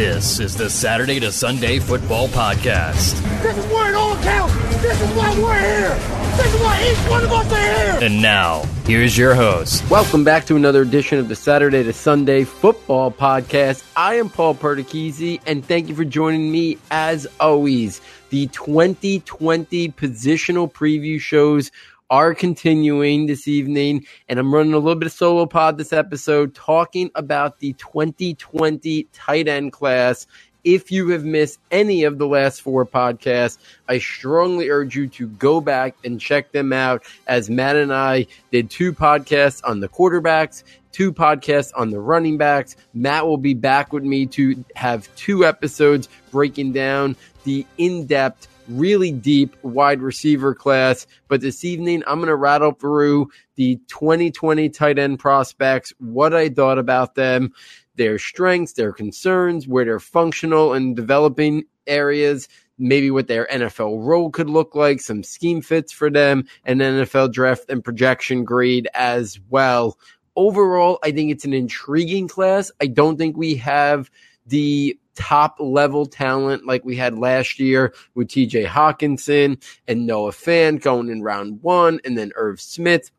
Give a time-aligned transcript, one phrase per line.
[0.00, 3.20] This is the Saturday to Sunday Football Podcast.
[3.42, 4.54] This is where it all counts.
[4.80, 5.94] This is why we're here.
[6.38, 7.98] This is why each one of us are here.
[8.08, 9.88] And now, here's your host.
[9.90, 13.84] Welcome back to another edition of the Saturday to Sunday Football Podcast.
[13.94, 18.00] I am Paul Perticchese, and thank you for joining me as always.
[18.30, 21.70] The 2020 positional preview shows
[22.10, 26.54] are continuing this evening, and I'm running a little bit of solo pod this episode
[26.56, 30.26] talking about the 2020 tight end class.
[30.64, 35.28] If you have missed any of the last four podcasts, I strongly urge you to
[35.28, 37.04] go back and check them out.
[37.28, 42.36] As Matt and I did two podcasts on the quarterbacks, two podcasts on the running
[42.36, 42.76] backs.
[42.92, 48.48] Matt will be back with me to have two episodes breaking down the in depth
[48.70, 51.06] really deep wide receiver class.
[51.28, 56.48] But this evening, I'm going to rattle through the 2020 tight end prospects, what I
[56.48, 57.52] thought about them,
[57.96, 62.48] their strengths, their concerns, where they're functional and developing areas.
[62.78, 67.32] Maybe what their NFL role could look like, some scheme fits for them, and NFL
[67.32, 69.98] draft and projection grade as well.
[70.34, 72.70] Overall, I think it's an intriguing class.
[72.80, 74.10] I don't think we have
[74.50, 80.82] the top level talent like we had last year with TJ Hockenson and Noah Fant
[80.82, 83.10] going in round one, and then Irv Smith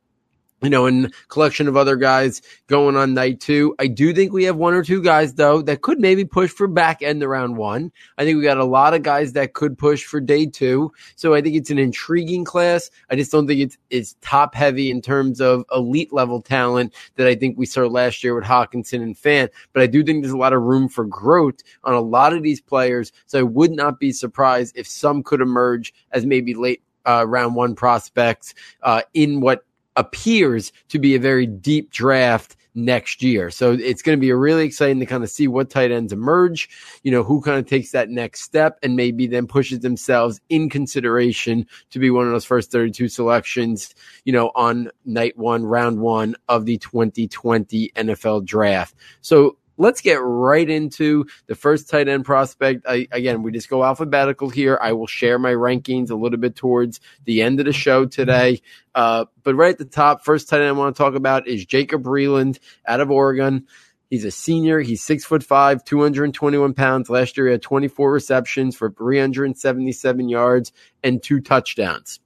[0.62, 3.76] you know, and collection of other guys going on night two.
[3.80, 6.68] I do think we have one or two guys though that could maybe push for
[6.68, 7.92] back end around one.
[8.18, 10.92] I think we got a lot of guys that could push for day two.
[11.16, 12.90] So I think it's an intriguing class.
[13.09, 17.28] I just don't think it's it's top heavy in terms of elite level talent that
[17.28, 19.50] I think we saw last year with Hockenson and Fant.
[19.73, 22.44] But I do think there's a lot of room for growth on a lot of
[22.44, 23.12] these players.
[23.25, 27.56] So I would not be surprised if some could emerge as maybe late uh, round
[27.56, 28.53] one prospects
[28.84, 33.50] uh, in what appears to be a very deep draft next year.
[33.52, 36.70] So it's going to be really exciting to kind of see what tight ends emerge,
[37.03, 40.69] you know, who kind of takes that next step and maybe then pushes themselves in
[40.69, 43.94] consideration to be one of those first 32 selections,
[44.24, 48.96] you know, on night one, round one of the 2020 NFL draft.
[49.22, 52.86] So let's get right into the first tight end prospect.
[52.88, 54.78] I, again, we just go alphabetical here.
[54.81, 58.62] I will share my rankings a little bit towards the end of the show today.
[58.94, 61.66] Uh, but right at the top, first tight end I want to talk about is
[61.66, 63.66] Jacob Breeland out of Oregon.
[64.09, 64.81] He's a senior.
[64.81, 67.09] He's six foot five, 221 pounds.
[67.09, 72.19] Last year, he had 24 receptions for 377 yards and two touchdowns.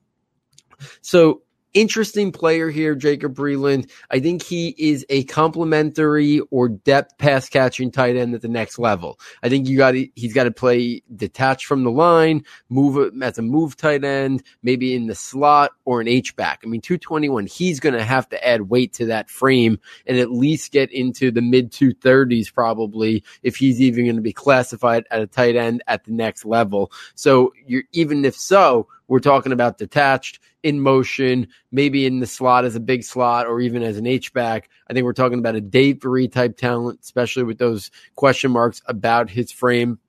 [1.01, 1.43] So
[1.75, 3.91] interesting player here, Jacob Breeland.
[4.09, 8.79] I think he is a complementary or depth pass catching tight end at the next
[8.79, 9.19] level.
[9.43, 13.43] I think you got he's got to play detached from the line, move as a
[13.43, 16.61] move tight end, maybe in the slot or an H back.
[16.63, 20.31] I mean, 221, he's going to have to add weight to that frame and at
[20.31, 25.21] least get into the mid 230s probably if he's even going to be classified at
[25.21, 26.91] a tight end at the next level.
[27.15, 32.66] So you're even if so, we're talking about detached in motion, maybe in the slot
[32.66, 34.69] as a big slot or even as an H back.
[34.89, 38.81] I think we're talking about a day three type talent, especially with those question marks
[38.88, 39.99] about his frame.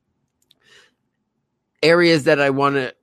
[1.82, 2.94] Areas that I want to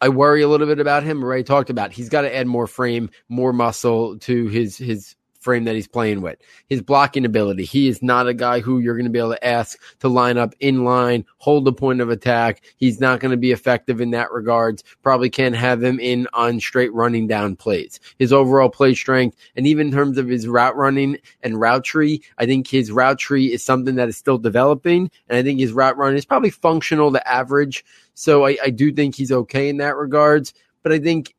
[0.00, 1.22] I worry a little bit about him.
[1.22, 5.64] Ray talked about he's got to add more frame, more muscle to his his frame
[5.64, 6.38] that he's playing with.
[6.68, 7.64] His blocking ability.
[7.64, 10.38] He is not a guy who you're going to be able to ask to line
[10.38, 12.62] up in line, hold the point of attack.
[12.76, 14.84] He's not going to be effective in that regards.
[15.02, 18.00] Probably can't have him in on straight running down plays.
[18.18, 22.22] His overall play strength and even in terms of his route running and route tree,
[22.38, 25.10] I think his route tree is something that is still developing.
[25.28, 27.84] And I think his route running is probably functional to average.
[28.14, 30.54] So I, I do think he's okay in that regards.
[30.82, 31.34] But I think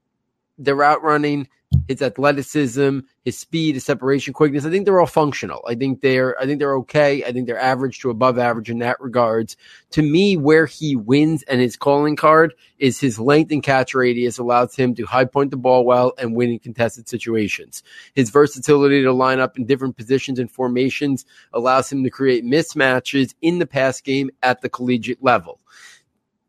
[0.63, 1.47] the route running,
[1.87, 4.65] his athleticism, his speed, his separation quickness.
[4.65, 5.63] I think they're all functional.
[5.67, 7.23] I think they're I think they're okay.
[7.23, 9.55] I think they're average to above average in that regards.
[9.91, 14.37] To me, where he wins and his calling card is his length and catch radius
[14.37, 17.83] allows him to high point the ball well and win in contested situations.
[18.13, 23.33] His versatility to line up in different positions and formations allows him to create mismatches
[23.41, 25.59] in the pass game at the collegiate level.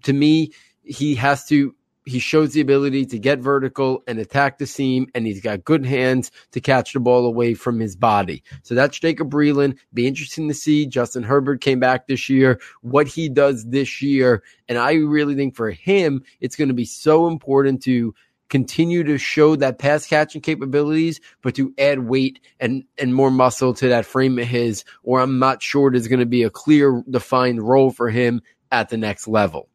[0.03, 0.53] To me,
[0.83, 5.27] he has to he shows the ability to get vertical and attack the seam, and
[5.27, 8.43] he's got good hands to catch the ball away from his body.
[8.63, 9.79] So that's Jacob Breeland.
[9.95, 10.87] Be interesting to see.
[10.87, 14.43] Justin Herbert came back this year, what he does this year.
[14.69, 18.15] And I really think for him, it's going to be so important to
[18.49, 23.73] continue to show that pass catching capabilities, but to add weight and, and more muscle
[23.73, 27.03] to that frame of his, or I'm not sure there's going to be a clear
[27.09, 29.71] defined role for him at the next level.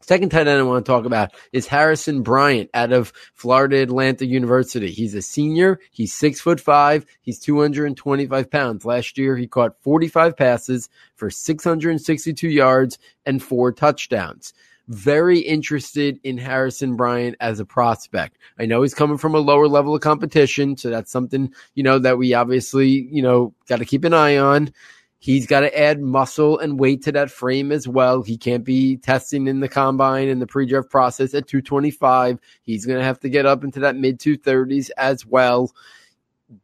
[0.00, 4.28] Second tight end I want to talk about is Harrison Bryant out of Florida Atlantic
[4.28, 4.90] University.
[4.90, 5.78] He's a senior.
[5.90, 7.04] He's six foot five.
[7.20, 8.84] He's 225 pounds.
[8.84, 14.54] Last year, he caught 45 passes for 662 yards and four touchdowns.
[14.88, 18.38] Very interested in Harrison Bryant as a prospect.
[18.58, 22.00] I know he's coming from a lower level of competition, so that's something, you know,
[22.00, 24.72] that we obviously, you know, got to keep an eye on.
[25.22, 28.22] He's got to add muscle and weight to that frame as well.
[28.22, 32.38] He can't be testing in the combine and the pre-draft process at 225.
[32.62, 35.74] He's going to have to get up into that mid 230s as well.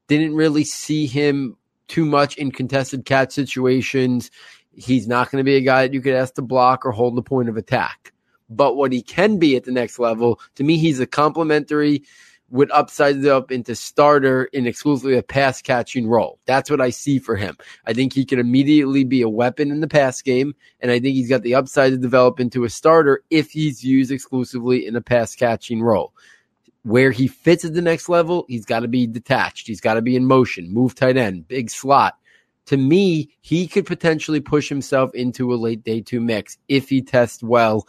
[0.08, 4.30] Didn't really see him too much in contested catch situations.
[4.74, 7.14] He's not going to be a guy that you could ask to block or hold
[7.14, 8.14] the point of attack.
[8.48, 12.04] But what he can be at the next level, to me, he's a complementary
[12.50, 16.38] would upsize it up into starter in exclusively a pass catching role.
[16.46, 17.56] That's what I see for him.
[17.86, 21.16] I think he can immediately be a weapon in the pass game, and I think
[21.16, 25.00] he's got the upside to develop into a starter if he's used exclusively in a
[25.00, 26.12] pass catching role.
[26.82, 29.66] Where he fits at the next level, he's got to be detached.
[29.66, 32.16] He's got to be in motion, move tight end, big slot.
[32.66, 37.02] To me, he could potentially push himself into a late day two mix if he
[37.02, 37.86] tests well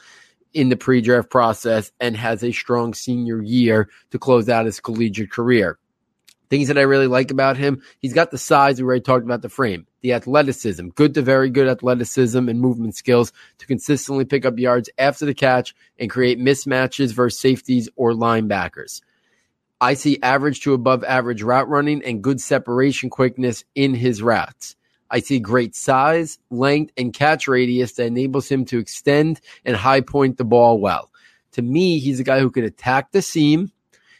[0.53, 4.79] in the pre draft process and has a strong senior year to close out his
[4.79, 5.77] collegiate career.
[6.49, 8.79] Things that I really like about him, he's got the size.
[8.81, 12.95] We already talked about the frame, the athleticism, good to very good athleticism and movement
[12.95, 18.13] skills to consistently pick up yards after the catch and create mismatches versus safeties or
[18.13, 19.01] linebackers.
[19.81, 24.75] I see average to above average route running and good separation quickness in his routes.
[25.09, 30.01] I see great size, length, and catch radius that enables him to extend and high
[30.01, 31.11] point the ball well.
[31.53, 33.71] To me, he's a guy who can attack the seam.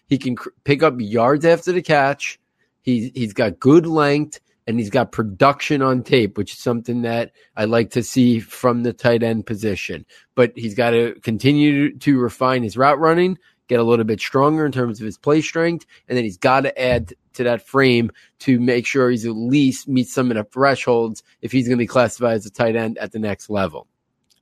[0.08, 2.40] He can cr- pick up yards after the catch.
[2.82, 7.32] He's, he's got good length and he's got production on tape, which is something that
[7.56, 10.06] I like to see from the tight end position.
[10.36, 13.38] But he's got to continue to refine his route running,
[13.68, 16.62] get a little bit stronger in terms of his play strength, and then he's got
[16.62, 20.44] to add to that frame to make sure he's at least meets some of the
[20.44, 23.88] thresholds if he's going to be classified as a tight end at the next level.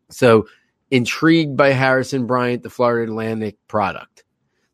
[0.10, 0.48] So
[0.92, 4.24] intrigued by Harrison Bryant, the Florida Atlantic product.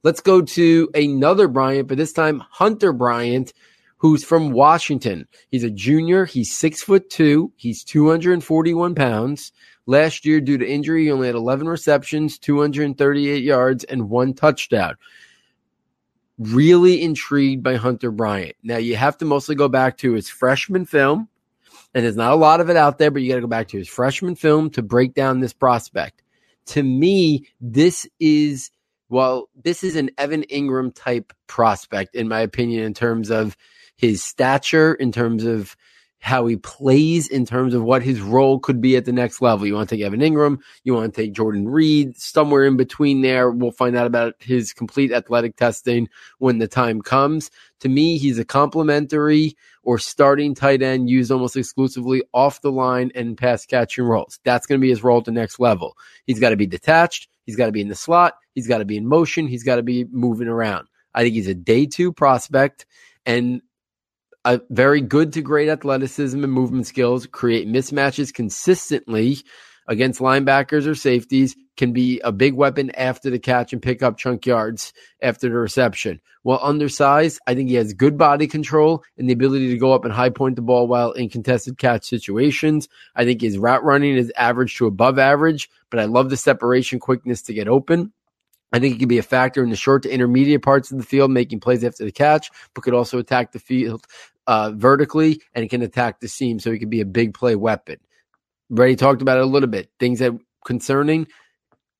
[0.03, 3.53] Let's go to another Bryant, but this time Hunter Bryant,
[3.97, 5.27] who's from Washington.
[5.49, 6.25] He's a junior.
[6.25, 7.53] He's six foot two.
[7.55, 9.51] He's 241 pounds.
[9.85, 14.95] Last year, due to injury, he only had 11 receptions, 238 yards, and one touchdown
[16.41, 18.55] really intrigued by Hunter Bryant.
[18.63, 21.29] Now you have to mostly go back to his freshman film,
[21.93, 23.67] and there's not a lot of it out there, but you got to go back
[23.69, 26.23] to his freshman film to break down this prospect.
[26.67, 28.71] To me, this is
[29.09, 33.57] well, this is an Evan Engram type prospect, in my opinion, in terms of
[33.97, 35.75] his stature, in terms of
[36.21, 39.65] how he plays in terms of what his role could be at the next level.
[39.65, 43.21] You want to take Evan Engram, you want to take Jordan Reed, somewhere in between
[43.21, 43.49] there.
[43.49, 46.07] We'll find out about his complete athletic testing
[46.37, 47.49] when the time comes.
[47.79, 53.11] To me, he's a complementary or starting tight end used almost exclusively off the line
[53.15, 54.39] and pass catching roles.
[54.43, 55.97] That's going to be his role at the next level.
[56.27, 57.29] He's got to be detached.
[57.47, 58.35] He's got to be in the slot.
[58.53, 59.47] He's got to be in motion.
[59.47, 60.87] He's got to be moving around.
[61.15, 62.85] I think he's a day two prospect.
[63.25, 63.63] And
[64.45, 69.37] a very good to great athleticism and movement skills, create mismatches consistently
[69.87, 74.17] against linebackers or safeties, can be a big weapon after the catch and pick up
[74.17, 76.21] chunk yards after the reception.
[76.43, 80.05] While undersized, I think he has good body control and the ability to go up
[80.05, 82.87] and high point the ball while in contested catch situations.
[83.15, 86.99] I think his route running is average to above average, but I love the separation
[86.99, 88.13] quickness to get open.
[88.71, 91.03] I think it could be a factor in the short to intermediate parts of the
[91.03, 94.05] field, making plays after the catch, but could also attack the field
[94.47, 97.97] uh, vertically and can attack the seam, so he could be a big play weapon.
[98.69, 99.89] Brady talked about it a little bit.
[99.99, 100.31] Things that
[100.65, 101.27] concerning.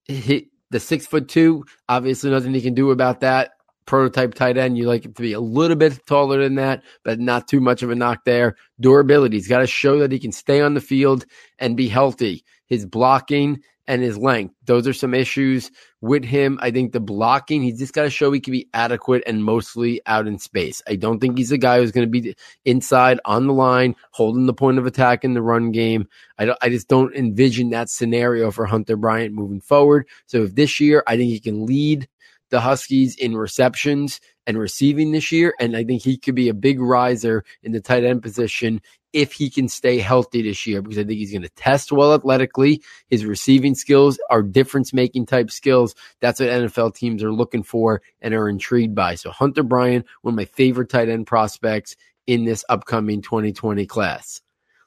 [0.06, 3.52] He, the six foot two, obviously nothing he can do about that.
[3.86, 7.20] Prototype tight end, you like it to be a little bit taller than that, but
[7.20, 8.56] not too much of a knock there.
[8.80, 11.26] Durability, he's got to show that he can stay on the field
[11.60, 12.46] and be healthy.
[12.68, 14.56] His blocking and his length.
[14.66, 15.72] Those are some issues
[16.02, 16.60] with him.
[16.62, 20.02] I think the blocking, he's just got to show he can be adequate and mostly
[20.06, 20.82] out in space.
[20.88, 22.36] I don't think he's a guy who's going to be
[22.66, 26.08] inside on the line, holding the point of attack in the run game.
[26.38, 30.08] I I just don't envision that scenario for Hunter Bryant moving forward.
[30.26, 32.08] So if this year, I think he can lead
[32.52, 35.54] the Huskies in receptions and receiving this year.
[35.60, 38.82] And I think he could be a big riser in the tight end position
[39.14, 42.14] if he can stay healthy this year, because I think he's going to test well
[42.14, 42.82] athletically.
[43.08, 45.96] His receiving skills are difference making type skills.
[46.20, 49.16] That's what NFL teams are looking for and are intrigued by.
[49.16, 51.96] So Hunter Bryant, one of my favorite tight end prospects
[52.28, 54.42] in this upcoming 2020 class.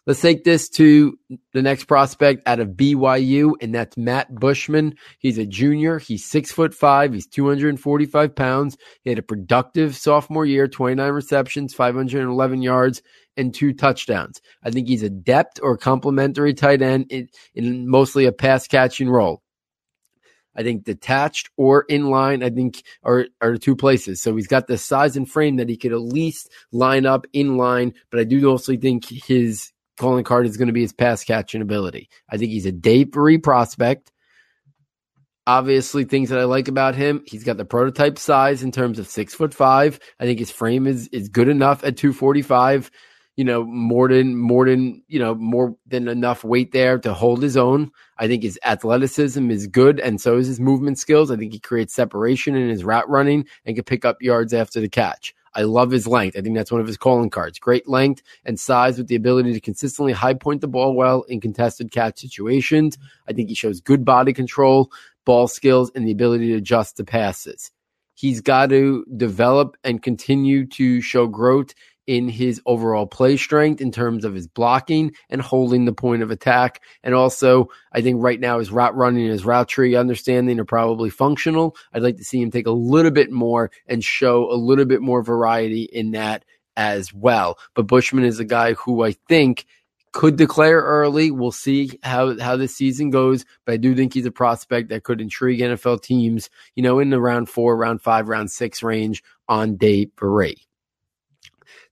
[0.07, 1.19] Let's take this to
[1.55, 4.97] the next prospect out of BYU, and that's Matt Bushman.
[5.19, 5.99] He's a junior.
[5.99, 7.15] He's six foot five.
[7.15, 8.77] He's 245 pounds.
[9.03, 13.01] He had a productive sophomore year, 29 receptions, 511 yards,
[13.37, 14.41] and two touchdowns.
[14.63, 19.09] I think he's a depth or complementary tight end in, in mostly a pass catching
[19.09, 19.43] role.
[20.57, 24.23] I think detached or in line, I think are, are two places.
[24.23, 27.57] So he's got the size and frame that he could at least line up in
[27.57, 31.25] line, but I do also think his calling card is going to be his pass
[31.25, 32.09] catching ability.
[32.29, 34.11] I think he's a day three prospect.
[35.47, 39.07] Obviously, things that I like about him, he's got the prototype size in terms of
[39.07, 40.01] six foot five.
[40.19, 42.91] I think his frame is is good enough at 245
[43.37, 47.43] you know, more than more than you know more than enough weight there to hold
[47.43, 47.91] his own.
[48.19, 51.31] I think his athleticism is good, and so is his movement skills.
[51.31, 54.81] I think he creates separation in his route running and can pick up yards after
[54.81, 55.35] the catch.
[55.57, 56.37] I love his length.
[56.37, 57.59] I think that's one of his calling cards.
[57.59, 61.41] Great length and size with the ability to consistently high point the ball well in
[61.41, 62.99] contested catch situations.
[63.29, 64.91] I think he shows good body control,
[65.25, 67.71] ball skills, and the ability to adjust to passes.
[68.15, 71.75] He's got to develop and continue to show growth
[72.07, 76.31] in his overall play strength in terms of his blocking and holding the point of
[76.31, 76.83] attack.
[77.03, 80.65] And also, I think right now his route running and his route tree understanding are
[80.65, 81.77] probably functional.
[81.93, 85.01] I'd like to see him take a little bit more and show a little bit
[85.01, 86.45] more variety in that
[86.77, 87.59] as well.
[87.75, 89.67] But Bushman is a guy who I think
[90.13, 91.31] could declare early.
[91.31, 95.03] We'll see how how this season goes, but I do think he's a prospect that
[95.03, 99.23] could intrigue NFL teams, you know, in the round four, round five, round six range
[99.49, 100.57] on day three.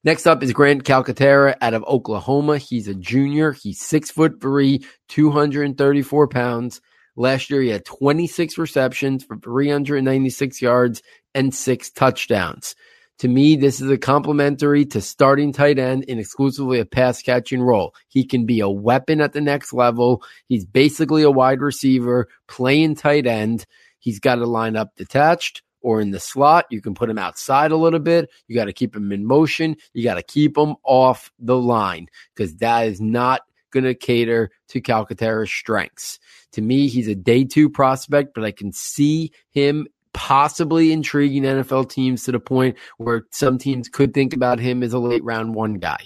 [0.04, 2.58] Next up is Grant Calcaterra out of Oklahoma.
[2.58, 3.52] He's a junior.
[3.52, 6.80] He's six foot three, 234 pounds.
[7.14, 11.02] Last year, he had 26 receptions for 396 yards
[11.36, 12.74] and six touchdowns.
[13.18, 17.62] To me, this is a complementary to starting tight end in exclusively a pass catching
[17.62, 17.94] role.
[18.08, 20.24] He can be a weapon at the next level.
[20.48, 23.66] He's basically a wide receiver playing tight end.
[24.00, 26.66] He's got to line up detached or in the slot.
[26.70, 28.30] You can put him outside a little bit.
[28.48, 29.76] You got to keep him in motion.
[29.92, 34.50] You got to keep him off the line because that is not going to cater
[34.68, 36.18] to Calcaterra's strengths.
[36.52, 41.88] To me, he's a day two prospect, but I can see him possibly intriguing NFL
[41.90, 45.54] teams to the point where some teams could think about him as a late round
[45.54, 46.04] one guy.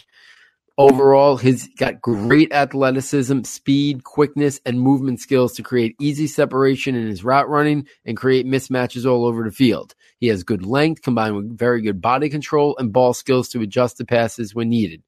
[0.78, 7.06] Overall, he's got great athleticism, speed, quickness, and movement skills to create easy separation in
[7.06, 9.94] his route running and create mismatches all over the field.
[10.18, 13.96] He has good length combined with very good body control and ball skills to adjust
[13.96, 15.02] the passes when needed.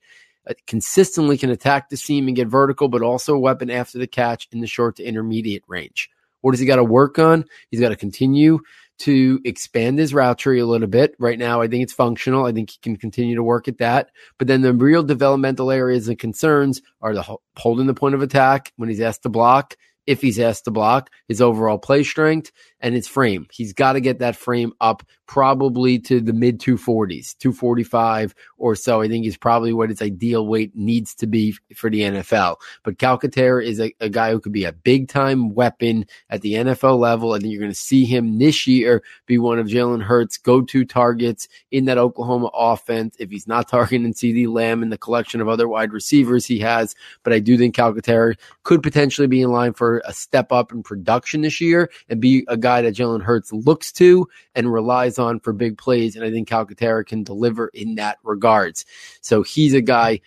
[0.49, 4.07] Uh, consistently can attack the seam and get vertical, but also a weapon after the
[4.07, 6.09] catch in the short to intermediate range.
[6.41, 7.45] What does he got to work on?
[7.71, 8.61] He's got to continue
[8.99, 11.15] to expand his route tree a little bit.
[11.19, 12.47] Right now, I think it's functional.
[12.47, 14.11] I think he can continue to work at that.
[14.39, 18.73] But then the real developmental areas and concerns are the holding the point of attack
[18.77, 19.77] when he's asked to block
[20.09, 22.51] if he's asked to block, his overall play strength,
[22.81, 23.47] and his frame.
[23.53, 29.03] He's got to get that frame up probably to the mid 240s, 245 or so.
[29.03, 32.57] I think is probably what his ideal weight needs to be for the NFL.
[32.85, 36.55] But Calcaterra is a, a guy who could be a big time weapon at the
[36.55, 37.33] NFL level.
[37.33, 40.63] I think you're going to see him this year be one of Jalen Hurts' go
[40.63, 43.17] to targets in that Oklahoma offense.
[43.19, 46.95] If he's not targeting CeeDee Lamb and the collection of other wide receivers he has,
[47.23, 50.83] but I do think Calcaterra could potentially be in line for a step up in
[50.83, 55.41] production this year and be a guy that Jalen Hurts looks to and relies on
[55.41, 56.17] for big plays.
[56.17, 58.85] And I think Calcaterra can deliver in that regards.
[59.21, 60.21] So he's a guy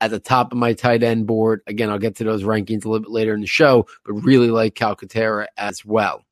[0.00, 1.62] at the top of my tight end board.
[1.66, 4.50] Again, I'll get to those rankings a little bit later in the show, but really
[4.50, 6.24] like Calcaterra as well.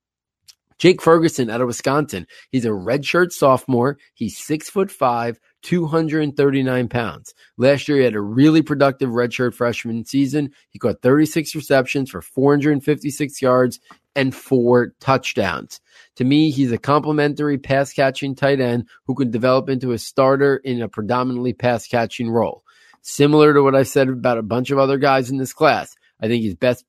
[0.80, 2.26] Jake Ferguson out of Wisconsin.
[2.50, 3.98] He's a redshirt sophomore.
[4.14, 7.34] He's six foot five, 239 pounds.
[7.58, 10.50] Last year, he had a really productive redshirt freshman season.
[10.70, 13.78] He caught 36 receptions for 456 yards
[14.16, 15.80] and four touchdowns.
[16.16, 20.56] To me, he's a complementary pass catching tight end who can develop into a starter
[20.56, 22.64] in a predominantly pass catching role.
[23.02, 26.28] Similar to what I said about a bunch of other guys in this class, I
[26.28, 26.84] think his best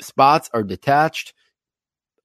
[0.00, 1.34] spots are detached,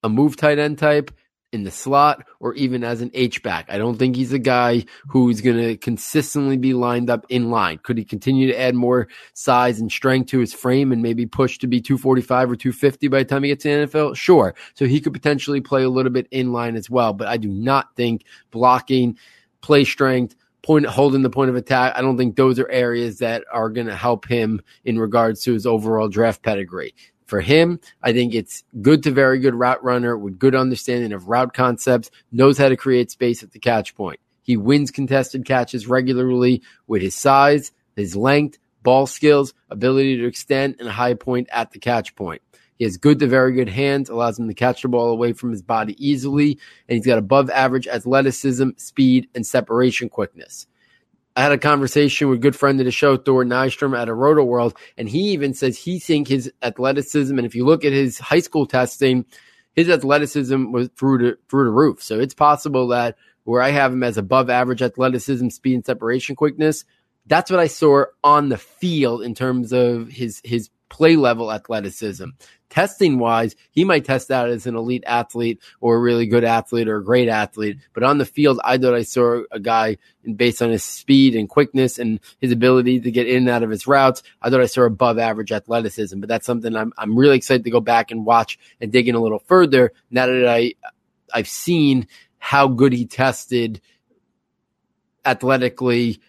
[0.04, 1.12] a move tight end type,
[1.54, 3.68] in the slot or even as an H-back.
[3.70, 7.80] I don't think he's a guy who's going to consistently be lined up in line.
[7.84, 11.60] Could he continue to add more size and strength to his frame and maybe push
[11.60, 14.16] to be 245 or 250 by the time he gets to the NFL?
[14.16, 14.56] Sure.
[14.74, 17.50] So he could potentially play a little bit in line as well, but I do
[17.50, 19.18] not think blocking,
[19.62, 21.94] play strength, point holding the point of attack.
[21.96, 25.54] I don't think those are areas that are going to help him in regards to
[25.54, 26.96] his overall draft pedigree
[27.34, 31.30] for him, I think it's good to very good route runner with good understanding of
[31.30, 34.20] route concepts, knows how to create space at the catch point.
[34.44, 40.76] He wins contested catches regularly with his size, his length, ball skills, ability to extend,
[40.78, 42.44] and high point at the catch point.
[42.78, 45.50] He has good to very good hands, allows him to catch the ball away from
[45.50, 50.68] his body easily, and he's got above average athleticism, speed, and separation quickness.
[51.36, 54.14] I had a conversation with a good friend of the show, Thor Nystrom at a
[54.14, 58.20] Rotoworld, and he even says he think his athleticism, and if you look at his
[58.20, 59.26] high school testing,
[59.74, 62.04] his athleticism was through the through the roof.
[62.04, 66.36] So it's possible that where I have him as above average athleticism, speed, and separation
[66.36, 66.86] quickness,
[67.26, 72.26] that's what I saw on the field in terms of his his play level athleticism.
[72.70, 76.88] Testing wise, he might test out as an elite athlete or a really good athlete
[76.88, 77.80] or a great athlete.
[77.94, 79.98] But on the field, I thought I saw a guy
[80.36, 83.72] based on his speed and quickness and his ability to get in and out of
[83.72, 84.22] his routes.
[84.40, 86.20] I thought I saw above average athleticism.
[86.20, 89.16] But that's something I'm I'm really excited to go back and watch and dig in
[89.16, 90.76] a little further now that I
[91.34, 92.08] I've seen
[92.38, 93.82] how good he tested
[95.26, 96.20] athletically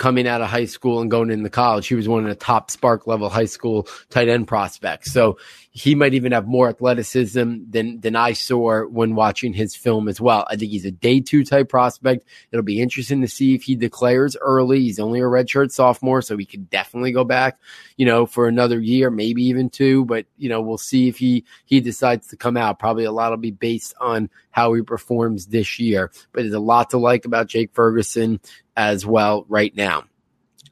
[0.00, 1.86] coming out of high school and going into college.
[1.86, 5.12] He was one of the top spark level high school tight end prospects.
[5.12, 5.36] So
[5.72, 10.18] he might even have more athleticism than than I saw when watching his film as
[10.18, 10.46] well.
[10.48, 12.24] I think he's a day two type prospect.
[12.50, 14.80] It'll be interesting to see if he declares early.
[14.80, 17.60] He's only a redshirt sophomore, so he could definitely go back,
[17.98, 20.06] you know, for another year, maybe even two.
[20.06, 22.78] But you know, we'll see if he he decides to come out.
[22.78, 26.10] Probably a lot will be based on how he performs this year.
[26.32, 28.40] But there's a lot to like about Jake Ferguson
[28.80, 30.04] as well right now.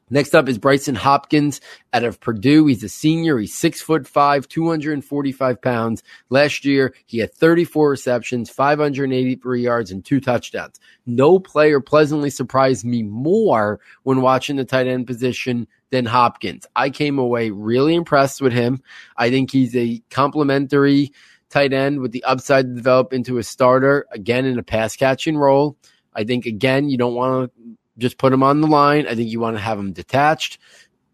[0.09, 1.61] Next up is Brycen Hopkins
[1.93, 2.65] out of Purdue.
[2.65, 3.37] He's a senior.
[3.37, 6.01] He's six foot five, 245 pounds.
[6.31, 10.79] Last year, he had 34 receptions, 583 yards, and two touchdowns.
[11.05, 16.65] No player pleasantly surprised me more when watching the tight end position than Hopkins.
[16.75, 18.81] I came away really impressed with him.
[19.15, 21.13] I think he's a complementary
[21.51, 25.37] tight end with the upside to develop into a starter, again, in a pass catching
[25.37, 25.77] role.
[26.13, 27.58] I think, again, you don't want to
[27.99, 29.07] just put him on the line.
[29.07, 30.59] I think you want to have him detached,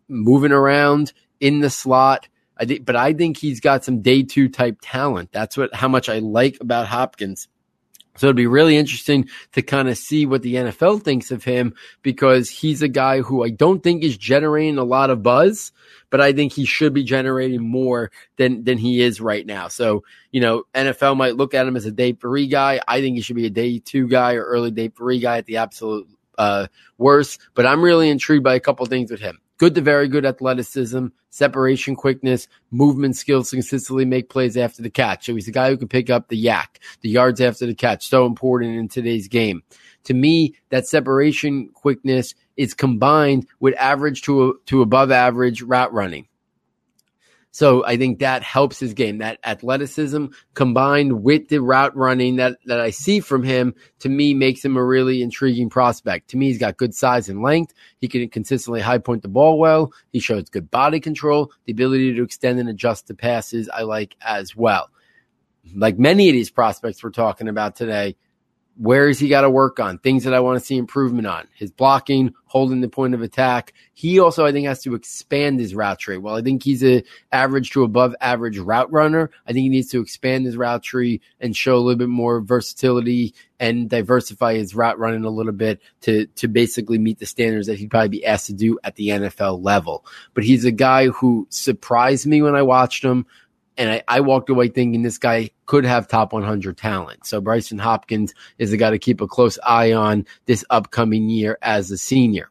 [0.07, 2.27] moving around in the slot.
[2.57, 5.31] I think, but I think he's got some day two type talent.
[5.31, 7.47] That's what how much I like about Hopkins.
[8.17, 11.75] So it'd be really interesting to kind of see what the NFL thinks of him
[12.01, 15.73] because he's a guy who I don't think is generating a lot of buzz,
[16.09, 19.67] but I think he should be generating more than than he is right now.
[19.67, 22.79] So, you know, NFL might look at him as a day three guy.
[22.87, 25.45] I think he should be a day two guy or early day three guy at
[25.45, 26.07] the absolute
[26.37, 26.67] uh,
[26.97, 27.37] worse.
[27.53, 29.39] But I'm really intrigued by a couple things with him.
[29.57, 35.25] Good to very good athleticism, separation quickness, movement skills consistently make plays after the catch.
[35.25, 36.67] So he's a guy who can pick up the YAC,
[37.01, 38.05] the yards after the catch.
[38.07, 39.63] So important in today's game.
[40.05, 46.27] To me, that separation quickness is combined with average to to above average route running.
[47.55, 49.19] So I think that helps his game.
[49.19, 54.33] That athleticism combined with the route running that, that I see from him to me
[54.33, 56.31] makes him a really intriguing prospect.
[56.31, 57.73] To me, he's got good size and length.
[57.99, 59.93] He can consistently high point the ball well.
[60.11, 64.17] He shows good body control, the ability to extend and adjust the passes I like
[64.19, 64.89] as well.
[65.73, 68.17] Like many of these prospects we're talking about today,
[68.77, 69.97] where has he got to work on?
[69.97, 71.47] Things that I want to see improvement on.
[71.55, 73.73] His blocking, holding the point of attack.
[73.93, 76.17] He also, I think, has to expand his route tree.
[76.17, 79.31] Well, I think he's a average to above average route runner.
[79.47, 82.41] I think he needs to expand his route tree and show a little bit more
[82.41, 87.67] versatility and diversify his route running a little bit to to basically meet the standards
[87.67, 90.05] that he'd probably be asked to do at the NFL level.
[90.33, 93.25] But he's a guy who surprised me when I watched him
[93.77, 97.25] and I, I, walked away thinking this guy could have top 100 talent.
[97.25, 101.57] So Brycen Hopkins is the guy to keep a close eye on this upcoming year
[101.61, 102.49] as a senior.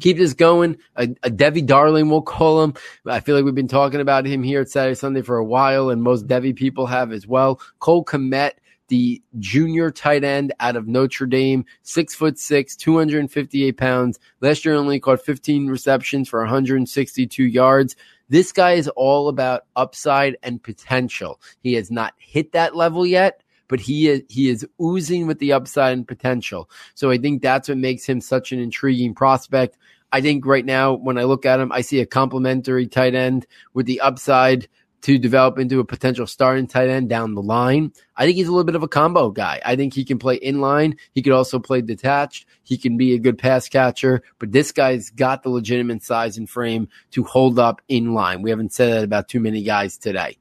[0.00, 0.76] Keep this going.
[0.96, 2.74] A, a Devy Darling, we'll call him.
[3.06, 5.90] I feel like we've been talking about him here at Saturday Sunday for a while,
[5.90, 7.60] and most Devy people have as well.
[7.80, 8.52] Cole Kmet,
[8.88, 14.18] the junior tight end out of Notre Dame, six foot six, 258 pounds.
[14.40, 17.96] Last year only caught 15 receptions for 162 yards.
[18.28, 21.40] This guy is all about upside and potential.
[21.62, 25.52] He has not hit that level yet, but he is he is oozing with the
[25.52, 26.70] upside and potential.
[26.94, 29.78] So I think that's what makes him such an intriguing prospect.
[30.10, 33.46] I think right now when I look at him, I see a complementary tight end
[33.74, 34.68] with the upside
[35.02, 37.92] to develop into a potential starting tight end down the line.
[38.16, 39.60] I think he's a little bit of a combo guy.
[39.64, 40.96] I think he can play in line.
[41.12, 42.46] He could also play detached.
[42.64, 46.50] He can be a good pass catcher, but this guy's got the legitimate size and
[46.50, 48.42] frame to hold up in line.
[48.42, 50.36] We haven't said that about too many guys today.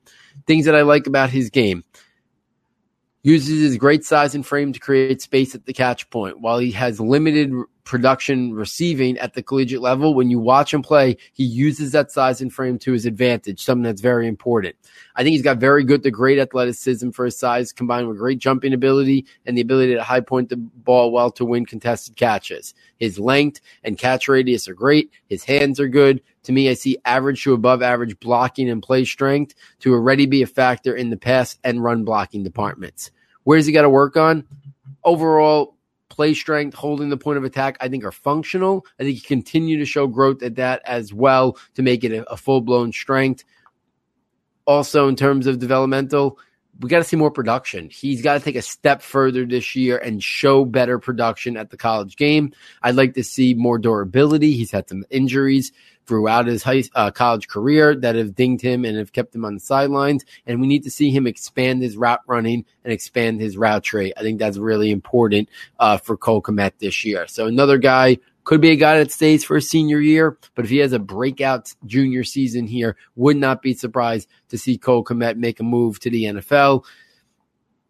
[0.48, 1.84] Things that I like about his game.
[3.24, 6.40] Uses his great size and frame to create space at the catch point.
[6.40, 7.52] While he has limited
[7.88, 10.14] production receiving at the collegiate level.
[10.14, 13.84] When you watch him play, he uses that size and frame to his advantage, something
[13.84, 14.76] that's very important.
[15.16, 18.40] I think he's got very good to great athleticism for his size, combined with great
[18.40, 22.74] jumping ability and the ability to high point the ball well to win contested catches.
[22.98, 25.10] His length and catch radius are great.
[25.28, 26.22] His hands are good.
[26.44, 30.42] To me, I see average to above average blocking and play strength to already be
[30.42, 33.12] a factor in the pass and run blocking departments.
[33.46, 34.46] Where's he got to work on?
[35.06, 35.77] Overall,
[36.10, 38.86] play strength, holding the point of attack, I think are functional.
[39.00, 42.32] I think he continue to show growth at that as well to make it a,
[42.32, 43.44] a full blown strength.
[44.66, 46.38] Also, in terms of developmental,
[46.80, 47.90] we got to see more production.
[47.90, 51.78] He's got to take a step further this year and show better production at the
[51.78, 52.54] college game.
[52.84, 54.54] I'd like to see more durability.
[54.54, 55.72] He's had some injuries
[56.08, 59.54] throughout his high uh, college career that have dinged him and have kept him on
[59.54, 60.26] the sidelines.
[60.46, 64.14] And we need to see him expand his route running and expand his route tree.
[64.18, 67.28] I think that's really important uh, for Cole Kmet this year.
[67.28, 70.72] So another guy could be a guy that stays for a senior year, but if
[70.72, 75.36] he has a breakout junior season here, would not be surprised to see Cole Kmet
[75.36, 76.86] make a move to the NFL.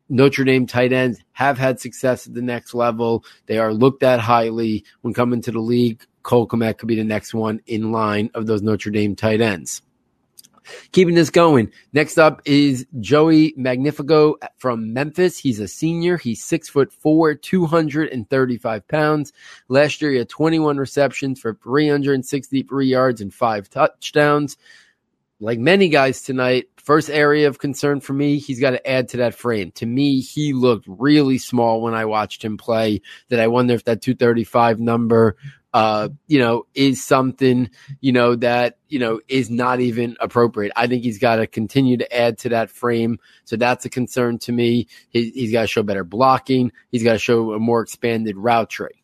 [0.10, 3.24] Notre Dame tight ends have had success at the next level.
[3.46, 6.04] They are looked at highly when coming to the league.
[6.28, 9.82] Cole Kmet could be the next one in line of those Notre Dame tight ends.
[10.92, 11.72] Keeping this going.
[11.94, 15.38] Next up is Joey Magnifico from Memphis.
[15.40, 16.18] He's a senior.
[16.18, 19.32] He's six foot four, 235 pounds.
[19.70, 24.58] Last year, he had 21 receptions for 363 yards and five touchdowns.
[25.40, 29.18] Like many guys tonight, first area of concern for me, he's got to add to
[29.18, 29.72] that frame.
[29.76, 33.02] To me, he looked really small when I watched him play.
[33.30, 35.38] That I wonder if that 235 number
[35.74, 40.72] uh, you know, is something, you know, that, you know, is not even appropriate.
[40.76, 43.20] I think he's got to continue to add to that frame.
[43.44, 44.88] So that's a concern to me.
[45.10, 46.72] He, he's got to show better blocking.
[46.90, 49.04] He's got to show a more expanded route tree.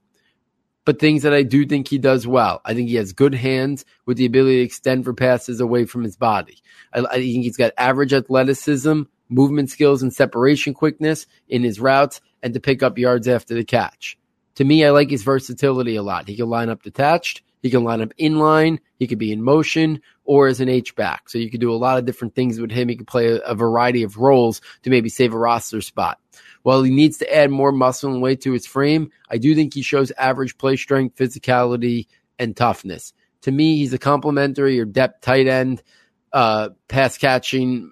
[0.86, 2.62] But things that I do think he does well.
[2.66, 6.04] I think he has good hands with the ability to extend for passes away from
[6.04, 6.58] his body.
[6.94, 12.20] I, I think he's got average athleticism, movement skills, and separation quickness in his routes
[12.42, 14.18] and to pick up yards after the catch
[14.56, 16.28] to me, I like his versatility a lot.
[16.28, 19.42] He can line up detached, he can line up in line, he could be in
[19.42, 21.30] motion, or as an H back.
[21.30, 22.90] So you could do a lot of different things with him.
[22.90, 26.20] He could play a, a variety of roles to maybe save a roster spot.
[26.64, 29.74] While he needs to add more muscle and weight to his frame, I do think
[29.74, 32.08] he shows average play strength, physicality,
[32.40, 33.14] and toughness.
[33.42, 35.84] To me, he's a complementary or depth tight end,
[36.32, 37.92] uh, pass catching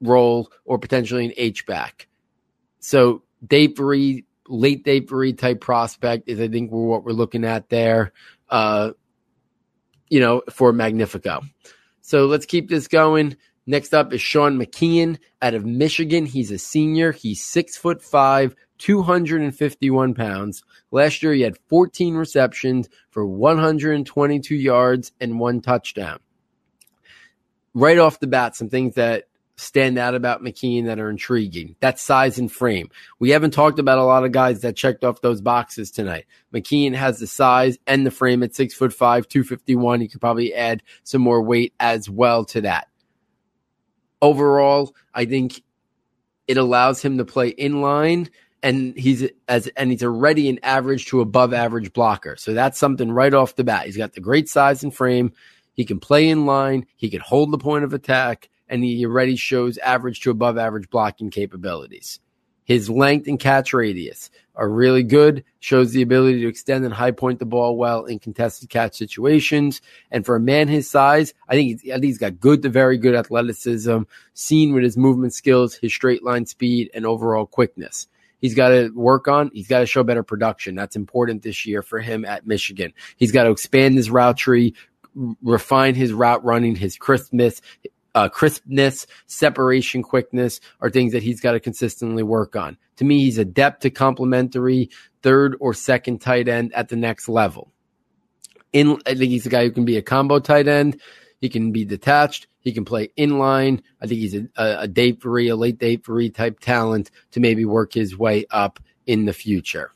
[0.00, 2.08] role, or potentially an H back.
[2.80, 7.44] So Dave Reed late day free type prospect is I think we're what we're looking
[7.44, 8.12] at there.
[8.48, 8.92] Uh,
[10.08, 11.42] you know, for Magnifico.
[12.00, 13.36] So let's keep this going.
[13.66, 16.24] Next up is Sean McKeon out of Michigan.
[16.24, 17.10] He's a senior.
[17.10, 20.62] He's six foot five, 251 pounds.
[20.92, 26.20] Last year, he had 14 receptions for 122 yards and one touchdown.
[27.74, 29.24] Right off the bat, some things that
[29.56, 31.76] stand out about McKeon that are intriguing.
[31.80, 32.90] That size and frame.
[33.18, 36.26] We haven't talked about a lot of guys that checked off those boxes tonight.
[36.54, 40.00] McKeon has the size and the frame at six foot five, 251.
[40.00, 42.88] He could probably add some more weight as well to that.
[44.20, 45.62] Overall, I think
[46.46, 48.30] it allows him to play in line
[48.62, 52.36] and he's as and he's already an average to above average blocker.
[52.36, 53.86] So that's something right off the bat.
[53.86, 55.32] He's got the great size and frame.
[55.74, 56.86] He can play in line.
[56.96, 60.90] He can hold the point of attack and he already shows average to above average
[60.90, 62.20] blocking capabilities.
[62.64, 67.12] His length and catch radius are really good, shows the ability to extend and high
[67.12, 69.80] point the ball well in contested catch situations.
[70.10, 72.68] And for a man his size, I think he's, I think he's got good to
[72.68, 73.98] very good athleticism,
[74.34, 78.08] seen with his movement skills, his straight line speed, and overall quickness.
[78.40, 79.50] He's got to work on.
[79.54, 80.74] He's got to show better production.
[80.74, 82.92] That's important this year for him at Michigan.
[83.16, 84.74] He's got to expand his route tree,
[85.42, 87.62] refine his route running, his crispness,
[88.16, 92.78] uh, crispness, separation quickness are things that he's got to consistently work on.
[92.96, 94.88] To me, he's adept to complementary
[95.22, 97.72] third or second tight end at the next level.
[98.72, 100.98] In, I think he's a guy who can be a combo tight end.
[101.42, 102.46] He can be detached.
[102.60, 103.82] He can play in line.
[104.00, 107.66] I think he's a, a, a three, a late day three type talent to maybe
[107.66, 109.92] work his way up in the future.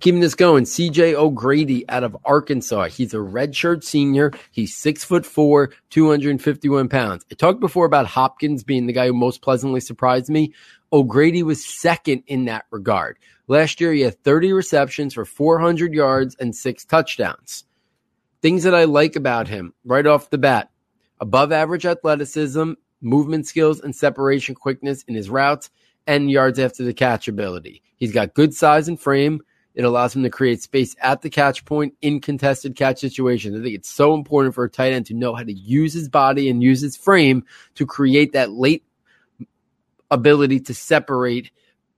[0.00, 2.88] Keeping this going, CJ O'Grady out of Arkansas.
[2.88, 4.32] He's a redshirt senior.
[4.50, 7.24] He's six foot four, 251 pounds.
[7.30, 10.52] I talked before about Hopkins being the guy who most pleasantly surprised me.
[10.92, 13.18] O'Grady was second in that regard.
[13.46, 17.64] Last year, he had 30 receptions for 400 yards and six touchdowns.
[18.42, 20.70] Things that I like about him right off the bat
[21.20, 25.70] above average athleticism, movement skills, and separation quickness in his routes
[26.06, 27.82] and yards after the catch ability.
[27.96, 29.40] He's got good size and frame
[29.74, 33.58] It allows him to create space at the catch point in contested catch situations.
[33.58, 36.08] I think it's so important for a tight end to know how to use his
[36.08, 38.84] body and use his frame to create that late
[40.10, 41.50] ability to separate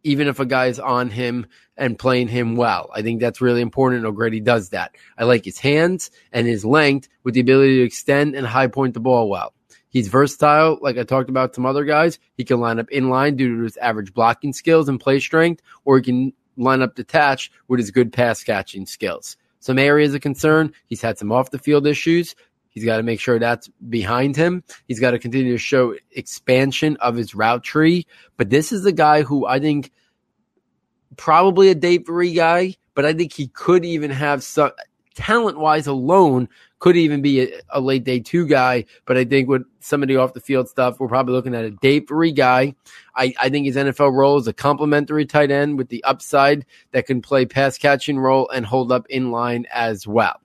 [0.06, 2.90] even if a guy's on him and playing him well.
[2.94, 4.04] I think that's really important.
[4.04, 4.94] O'Grady does that.
[5.18, 8.94] I like his hands and his length with the ability to extend and high point
[8.94, 9.52] the ball well.
[9.88, 12.20] He's versatile, like I talked about some other guys.
[12.36, 15.60] He can line up in line due to his average blocking skills and play strength,
[15.84, 19.36] or he can line up detached with his good pass catching skills.
[19.60, 22.34] Some areas of concern, he's had some off the field issues.
[22.68, 24.62] He's got to make sure that's behind him.
[24.86, 28.06] He's got to continue to show expansion of his route tree.
[28.36, 29.92] But this is the guy who I think
[31.16, 34.72] probably a day three guy, but I think he could even have some
[35.14, 36.48] talent wise alone
[36.86, 38.84] could even be a, a, late day two guy.
[39.06, 41.64] But I think with some of the off the field stuff, we're probably looking at
[41.64, 42.76] a day three guy.
[43.16, 47.06] I, I think his NFL role is a complementary tight end with the upside that
[47.06, 50.40] can play pass catching role and hold up in line as well.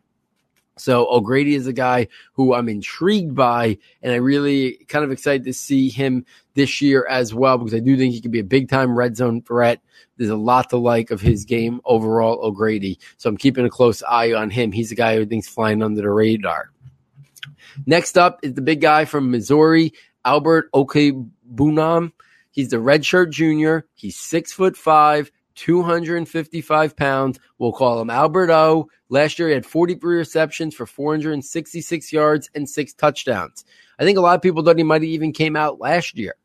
[0.78, 5.44] So O'Grady is a guy who I'm intrigued by, and I really kind of excited
[5.46, 8.44] to see him this year as well because I do think he could be a
[8.44, 9.82] big time red zone threat.
[10.18, 13.00] There's a lot to like of his game overall, O'Grady.
[13.18, 14.72] So I'm keeping a close eye on him.
[14.72, 16.72] He's a guy who thinks flying under the radar.
[17.86, 19.94] Next up is the big guy from Missouri,
[20.26, 22.12] Albert Okwuegbunam.
[22.52, 23.86] He's the redshirt junior.
[23.94, 27.40] He's six foot five, 255 pounds.
[27.58, 28.90] We'll call him Albert O.
[29.10, 33.66] Last year, he had 43 receptions for 466 yards and six touchdowns.
[34.00, 36.36] I think a lot of people thought he might have even came out last year.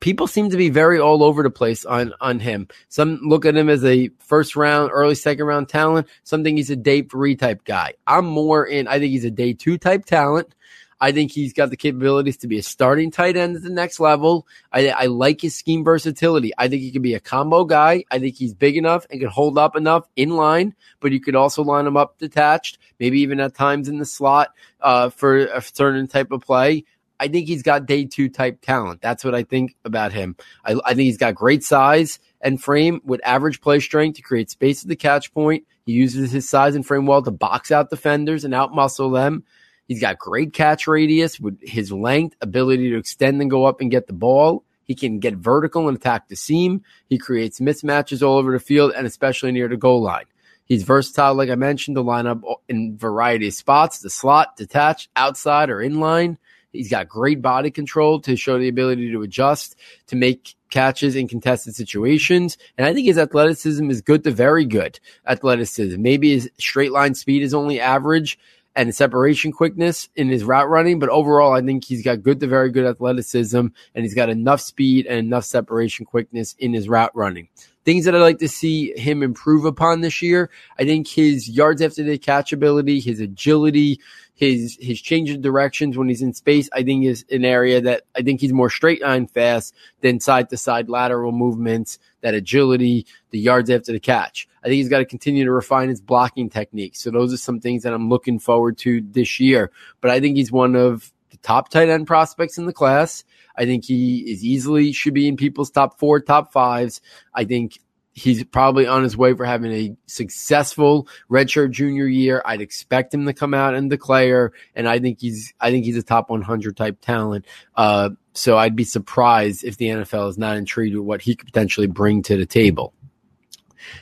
[0.00, 2.68] People seem to be very all over the place on, on him.
[2.88, 6.06] Some look at him as a first round, early second round talent.
[6.24, 7.94] Some think he's a day three type guy.
[8.06, 10.54] I'm more in, I think he's a day two type talent.
[11.00, 14.00] I think he's got the capabilities to be a starting tight end at the next
[14.00, 14.46] level.
[14.72, 16.52] I, I like his scheme versatility.
[16.56, 18.04] I think he can be a combo guy.
[18.10, 21.36] I think he's big enough and can hold up enough in line, but you could
[21.36, 25.60] also line him up detached, maybe even at times in the slot uh, for a
[25.60, 26.84] certain type of play.
[27.18, 29.00] I think he's got day two type talent.
[29.00, 30.36] That's what I think about him.
[30.64, 34.50] I, I think he's got great size and frame with average play strength to create
[34.50, 35.64] space at the catch point.
[35.84, 39.44] He uses his size and frame well to box out defenders and outmuscle them.
[39.86, 43.90] He's got great catch radius with his length, ability to extend and go up and
[43.90, 44.64] get the ball.
[44.84, 46.82] He can get vertical and attack the seam.
[47.08, 50.26] He creates mismatches all over the field and especially near the goal line.
[50.64, 55.08] He's versatile, like I mentioned, to line up in variety of spots, the slot, detached,
[55.14, 56.38] outside, or inline.
[56.72, 59.76] He's got great body control to show the ability to adjust,
[60.08, 62.58] to make catches in contested situations.
[62.76, 66.00] And I think his athleticism is good to very good athleticism.
[66.02, 68.38] Maybe his straight line speed is only average,
[68.76, 72.46] and separation quickness in his route running, but overall, I think he's got good to
[72.46, 77.16] very good athleticism and he's got enough speed and enough separation quickness in his route
[77.16, 77.48] running.
[77.86, 80.50] Things that I'd like to see him improve upon this year.
[80.78, 84.00] I think his yards after the catch ability, his agility,
[84.34, 88.02] his his change of directions when he's in space, I think is an area that
[88.14, 93.06] I think he's more straight line fast than side to side lateral movements, that agility,
[93.30, 94.46] the yards after the catch.
[94.66, 97.00] I think he's got to continue to refine his blocking techniques.
[97.00, 99.70] So those are some things that I'm looking forward to this year.
[100.00, 103.22] But I think he's one of the top tight end prospects in the class.
[103.56, 107.00] I think he is easily should be in people's top four, top fives.
[107.32, 107.78] I think
[108.12, 112.42] he's probably on his way for having a successful redshirt junior year.
[112.44, 115.96] I'd expect him to come out and declare, and I think he's I think he's
[115.96, 117.44] a top 100 type talent.
[117.76, 121.46] Uh, so I'd be surprised if the NFL is not intrigued with what he could
[121.46, 122.92] potentially bring to the table.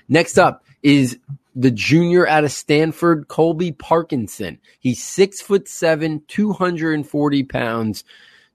[0.09, 1.19] Next up is
[1.55, 4.59] the junior out of Stanford, Colby Parkinson.
[4.81, 8.05] He's six foot seven, 240 pounds,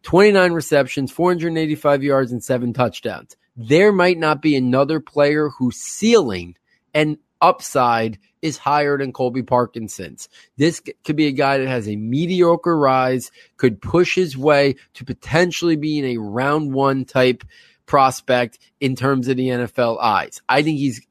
[0.03, 6.55] 29 receptions, 485 yards, and seven touchdowns there might not be another player whose ceiling
[6.93, 10.29] and upside is higher than Colby Parkinson's.
[10.55, 15.03] This could be a guy that has a mediocre rise, could push his way to
[15.03, 17.43] potentially being a round one type
[17.85, 20.41] prospect in terms of the NFL eyes.
[20.47, 21.05] I think he's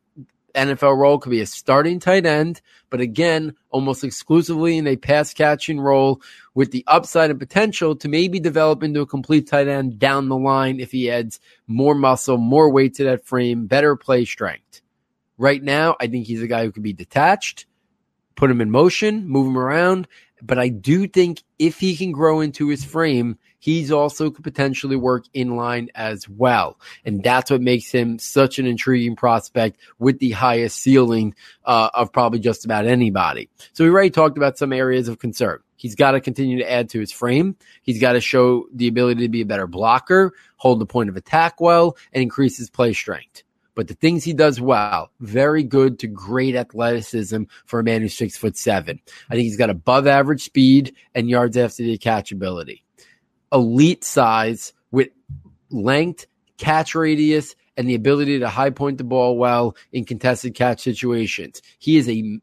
[0.59, 5.33] NFL role could be a starting tight end, but again, almost exclusively in a pass
[5.33, 6.21] catching role
[6.55, 10.37] with the upside and potential to maybe develop into a complete tight end down the
[10.37, 14.83] line if he adds more muscle, more weight to that frame, better play strength.
[15.37, 17.67] Right now, I think he's a guy who could be detached,
[18.39, 20.07] put him in motion, move him around,
[20.43, 24.95] but I do think if he can grow into his frame, he's also could potentially
[24.95, 26.79] work in line as well.
[27.05, 32.13] And that's what makes him such an intriguing prospect with the highest ceiling uh, of
[32.13, 33.51] probably just about anybody.
[33.73, 35.59] So we already talked about some areas of concern.
[35.75, 37.57] He's got to continue to add to his frame.
[37.83, 41.17] He's got to show the ability to be a better blocker, hold the point of
[41.17, 43.43] attack well, and increase his play strength.
[43.79, 48.13] But the things he does well, very good to great athleticism for a man who's
[48.13, 48.99] six foot seven.
[49.31, 52.83] I think he's got above average speed and yards after the catch ability.
[53.53, 55.11] Elite size with
[55.71, 60.81] length, catch radius, and the ability to high point the ball well in contested catch
[60.81, 61.63] situations.
[61.79, 62.41] He is a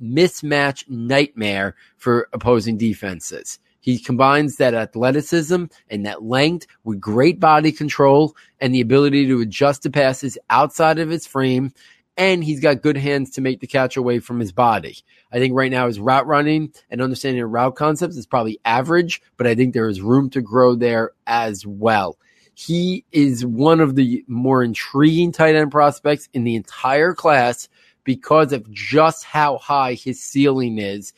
[0.00, 3.58] mismatch nightmare for opposing defenses.
[3.86, 9.40] He combines that athleticism and that length with great body control and the ability to
[9.40, 11.72] adjust the passes outside of his frame.
[12.16, 14.96] And he's got good hands to make the catch away from his body.
[15.30, 19.22] I think right now his route running and understanding of route concepts is probably average,
[19.36, 22.18] but I think there is room to grow there as well.
[22.54, 27.68] He is one of the more intriguing tight end prospects in the entire class
[28.02, 31.12] because of just how high his ceiling is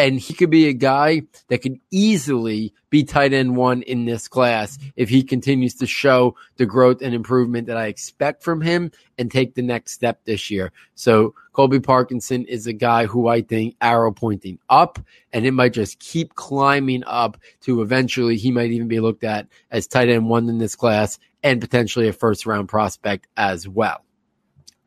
[0.00, 4.28] and he could be a guy that could easily be tight end one in this
[4.28, 8.92] class if he continues to show the growth and improvement that I expect from him
[9.18, 10.72] and take the next step this year.
[10.94, 14.98] So Colby Parkinson is a guy who I think arrow pointing up
[15.34, 19.48] and it might just keep climbing up to eventually he might even be looked at
[19.70, 24.02] as tight end one in this class and potentially a first round prospect as well.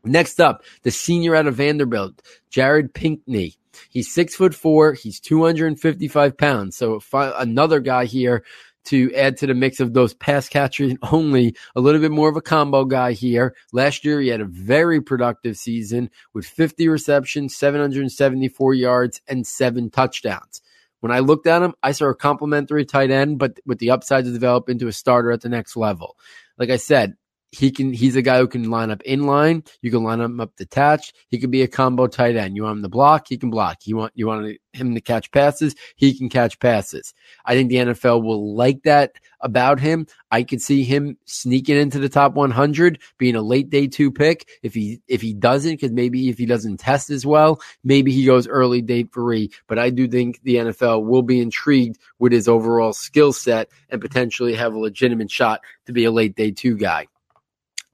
[0.02, 3.54] Next up, the senior out of Vanderbilt, Jared Pinkney.
[3.90, 4.94] He's six foot four.
[4.94, 6.76] He's 255 pounds.
[6.76, 8.44] So another guy here
[8.84, 12.36] to add to the mix of those pass catchers only a little bit more of
[12.36, 13.54] a combo guy here.
[13.72, 19.90] Last year, he had a very productive season with 50 receptions, 774 yards, and seven
[19.90, 20.60] touchdowns.
[21.00, 24.24] When I looked at him, I saw a complimentary tight end, but with the upside
[24.24, 26.16] to develop into a starter at the next level.
[26.56, 27.14] Like I said,
[27.54, 29.62] he can he's a guy who can line up in line.
[29.80, 31.14] You can line him up detached.
[31.28, 32.56] He could be a combo tight end.
[32.56, 33.86] You want him to block, he can block.
[33.86, 37.14] You want you want him to catch passes, he can catch passes.
[37.44, 40.06] I think the NFL will like that about him.
[40.30, 44.48] I could see him sneaking into the top 100, being a late day two pick.
[44.62, 48.26] If he if he doesn't, because maybe if he doesn't test as well, maybe he
[48.26, 49.50] goes early day three.
[49.68, 54.00] But I do think the NFL will be intrigued with his overall skill set and
[54.00, 57.06] potentially have a legitimate shot to be a late day two guy.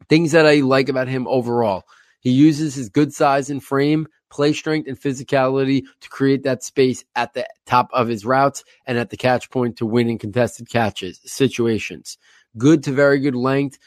[0.09, 1.85] Things that I like about him overall.
[2.21, 7.05] He uses his good size and frame, play strength, and physicality to create that space
[7.17, 10.69] at the top of his routes and at the catch point to win in contested
[10.69, 12.19] catches situations.
[12.59, 13.79] Good to very good length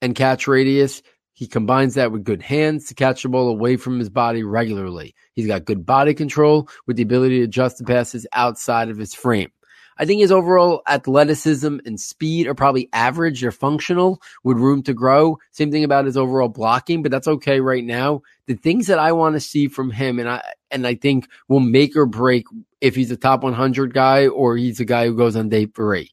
[0.00, 1.02] and catch radius.
[1.32, 5.14] He combines that with good hands to catch the ball away from his body regularly.
[5.32, 9.14] He's got good body control with the ability to adjust the passes outside of his
[9.14, 9.50] frame.
[9.98, 13.40] I think his overall athleticism and speed are probably average.
[13.40, 15.38] They're functional with room to grow.
[15.50, 18.22] Same thing about his overall blocking, but that's okay right now.
[18.46, 21.60] The things that I want to see from him, and I and I think will
[21.60, 22.46] make or break
[22.80, 26.10] if he's a top 100 guy or he's a guy who goes on day three.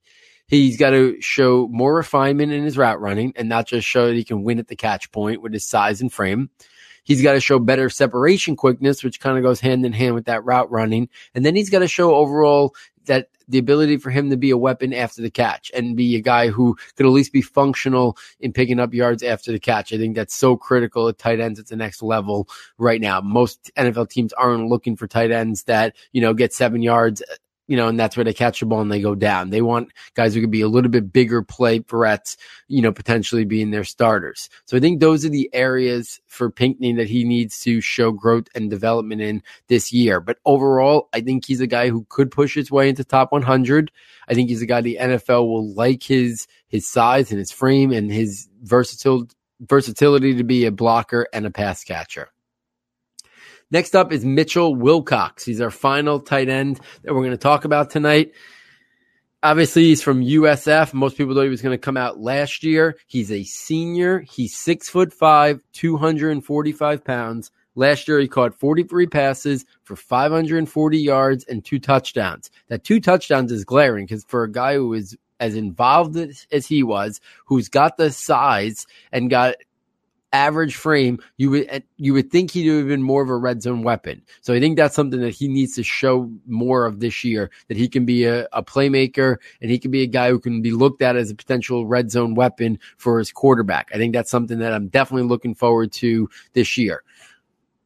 [0.47, 4.15] He's got to show more refinement in his route running and not just show that
[4.15, 6.49] he can win at the catch point with his size and frame.
[7.03, 10.25] He's got to show better separation quickness, which kind of goes hand in hand with
[10.25, 11.09] that route running.
[11.33, 14.57] And then he's got to show overall that the ability for him to be a
[14.57, 18.53] weapon after the catch and be a guy who could at least be functional in
[18.53, 19.91] picking up yards after the catch.
[19.91, 23.21] I think that's so critical at tight ends at the next level right now.
[23.21, 27.23] Most NFL teams aren't looking for tight ends that, you know, get seven yards
[27.69, 29.51] you know, and that's where they catch the ball and they go down.
[29.51, 32.35] They want guys who could be a little bit bigger play threats,
[32.67, 34.49] you know, potentially being their starters.
[34.65, 38.47] So I think those are the areas for Pinkney that he needs to show growth
[38.55, 40.19] and development in this year.
[40.19, 43.91] But overall, I think he's a guy who could push his way into top 100.
[44.27, 47.91] I think he's a guy the NFL will like his his size and his frame
[47.91, 49.27] and his versatile
[49.61, 52.31] versatility to be a blocker and a pass catcher.
[53.71, 55.45] Next up is Mitchell Wilcox.
[55.45, 58.31] He's our final tight end that we're going to talk about tonight.
[59.43, 60.93] Obviously, he's from USF.
[60.93, 62.97] Most people thought he was going to come out last year.
[63.07, 64.19] He's a senior.
[64.19, 67.51] He's six foot five, 245 pounds.
[67.75, 72.49] Last year, he caught 43 passes for 540 yards and two touchdowns.
[72.67, 76.67] That two touchdowns is glaring because for a guy who is as involved as, as
[76.67, 79.55] he was, who's got the size and got
[80.31, 83.37] average frame, you would eh, you would think he would have been more of a
[83.37, 84.21] red zone weapon.
[84.41, 87.51] So I think that's something that he needs to show more of this year.
[87.67, 90.61] That he can be a, a playmaker and he can be a guy who can
[90.61, 93.89] be looked at as a potential red zone weapon for his quarterback.
[93.93, 97.03] I think that's something that I'm definitely looking forward to this year.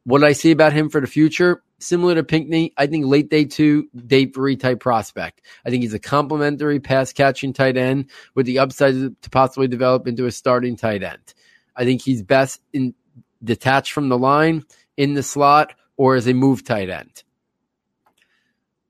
[0.06, 3.46] What I see about him for the future, similar to Pinkney, I think late day
[3.46, 5.42] two, day three type prospect.
[5.66, 10.08] I think he's a complementary pass catching tight end with the upside to possibly develop
[10.08, 11.34] into a starting tight end.
[11.76, 12.94] I think he's best in
[13.44, 14.64] detached from the line
[14.98, 17.24] in the slot or as a move tight end.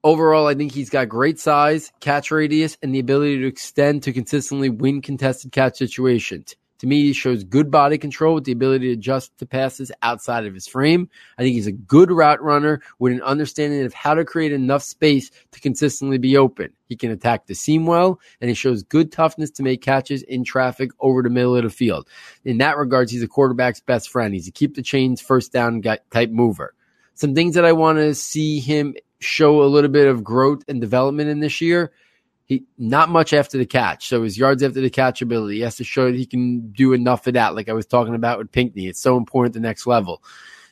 [0.04, 4.12] Overall, I think he's got great size, catch radius, and the ability to extend to
[4.12, 6.58] consistently win contested catch situations.
[6.84, 10.46] To me, he shows good body control with the ability to adjust to passes outside
[10.46, 11.10] of his frame.
[11.38, 14.84] I think he's a good route runner with an understanding of how to create enough
[14.84, 16.74] space to consistently be open.
[16.90, 20.44] He can attack the seam well, and he shows good toughness to make catches in
[20.44, 22.06] traffic over the middle of the field.
[22.44, 24.34] In that regards, he's a quarterback's best friend.
[24.34, 26.74] He's a keep the chains first down type mover.
[27.14, 30.82] Some things that I want to see him show a little bit of growth and
[30.82, 31.94] development in this year.
[32.46, 34.08] He not much after the catch.
[34.08, 36.94] So his yards after the catch ability, he has to show that he can do
[36.94, 39.88] enough of that, like I was talking about with Pinkney, It's so important the next
[39.88, 40.22] level.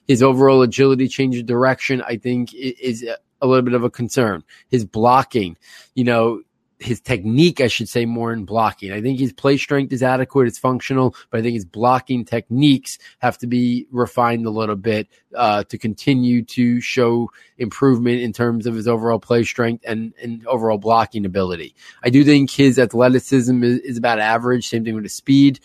[0.07, 3.07] His overall agility, change of direction, I think is
[3.41, 4.43] a little bit of a concern.
[4.69, 5.57] His blocking,
[5.95, 6.41] you know,
[6.81, 8.91] his technique, I should say, more in blocking.
[8.91, 12.97] I think his play strength is adequate, it's functional, but I think his blocking techniques
[13.19, 18.65] have to be refined a little bit uh, to continue to show improvement in terms
[18.65, 21.75] of his overall play strength and, and overall blocking ability.
[22.03, 24.67] I do think his athleticism is, is about average.
[24.67, 25.59] Same thing with his speed.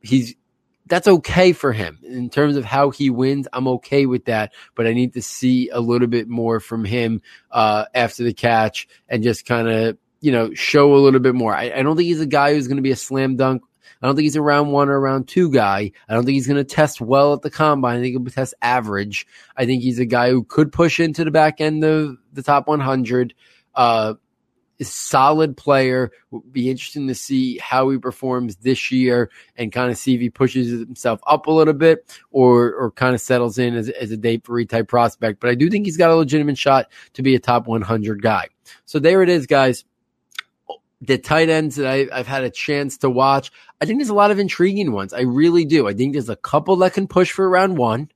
[0.00, 0.34] He's
[0.86, 3.46] that's okay for him in terms of how he wins.
[3.52, 7.20] I'm okay with that, but I need to see a little bit more from him
[7.50, 11.54] uh, after the catch and just kind of you know, show a little bit more.
[11.54, 13.62] I, I don't think he's a guy who's going to be a slam dunk.
[14.00, 15.90] I don't think he's a round one or round two guy.
[16.08, 17.98] I don't think he's going to test well at the combine.
[17.98, 19.26] I think he'll test average.
[19.56, 22.68] I think he's a guy who could push into the back end of the top
[22.68, 23.34] 100.
[23.74, 24.14] Uh,
[24.80, 26.12] solid player.
[26.30, 30.20] Would be interesting to see how he performs this year and kind of see if
[30.20, 34.12] he pushes himself up a little bit or or kind of settles in as, as
[34.12, 35.40] a day three type prospect.
[35.40, 38.48] But I do think he's got a legitimate shot to be a top 100 guy.
[38.84, 39.84] So there it is, guys
[41.00, 44.14] the tight ends that I, have had a chance to watch, I think there's a
[44.14, 45.12] lot of intriguing ones.
[45.12, 45.86] I really do.
[45.86, 48.10] I think there's a couple that can push for round one.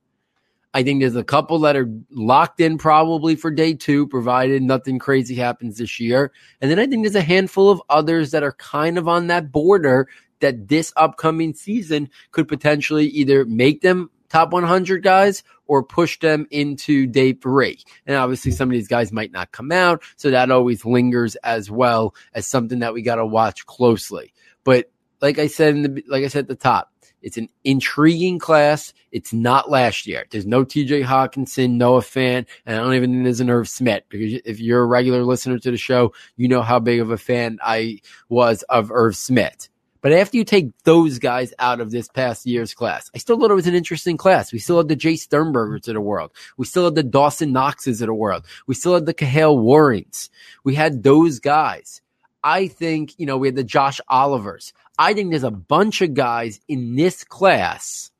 [0.73, 4.97] I think there's a couple that are locked in probably for day two, provided nothing
[4.97, 6.31] crazy happens this year.
[6.61, 9.51] And then I think there's a handful of others that are kind of on that
[9.51, 10.09] border
[10.39, 16.47] that this upcoming season could potentially either make them top 100 guys or push them
[16.51, 17.79] into day three.
[18.05, 20.03] And obviously, some of these guys might not come out.
[20.15, 24.33] So that always lingers as well as something that we got to watch closely.
[24.63, 24.91] But
[25.21, 26.93] like I said, in the, like I said at the top,
[27.23, 28.93] it's an intriguing class.
[29.11, 30.25] It's not last year.
[30.29, 34.03] There's no TJ Hockenson, Noah Fant, and I don't even think there's an Irv Smith
[34.09, 37.17] because if you're a regular listener to the show, you know how big of a
[37.17, 39.69] fan I was of Irv Smith.
[40.03, 43.51] But after you take those guys out of this past year's class, I still thought
[43.51, 44.51] it was an interesting class.
[44.51, 46.31] We still had the Jace Sternbergers of the world.
[46.57, 48.45] We still had the Dawson Knoxes of the world.
[48.67, 50.29] We still had the Kahale Warrings.
[50.65, 52.01] We had those guys.
[52.43, 54.73] I think, you know, we had the Josh Olivers.
[54.99, 58.11] I think there's a bunch of guys in this class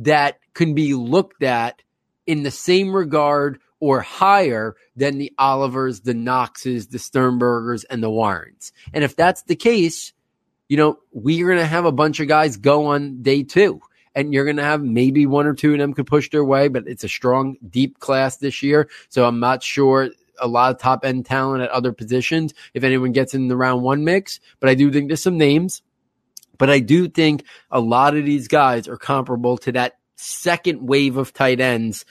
[0.00, 1.80] that can be looked at
[2.26, 8.10] in the same regard or higher than the Olivers, the Knoxes, the Sternbergers, and the
[8.10, 8.72] Warrings.
[8.92, 10.12] And if that's the case,
[10.68, 13.80] you know, we're going to have a bunch of guys go on day two.
[14.16, 16.68] And you're going to have maybe one or two of them could push their way,
[16.68, 18.88] but it's a strong, deep class this year.
[19.08, 20.10] So I'm not sure
[20.40, 23.82] a lot of top end talent at other positions if anyone gets in the round
[23.82, 24.38] one mix.
[24.60, 25.82] But I do think there's some names.
[26.58, 31.16] But I do think a lot of these guys are comparable to that second wave
[31.16, 32.04] of tight ends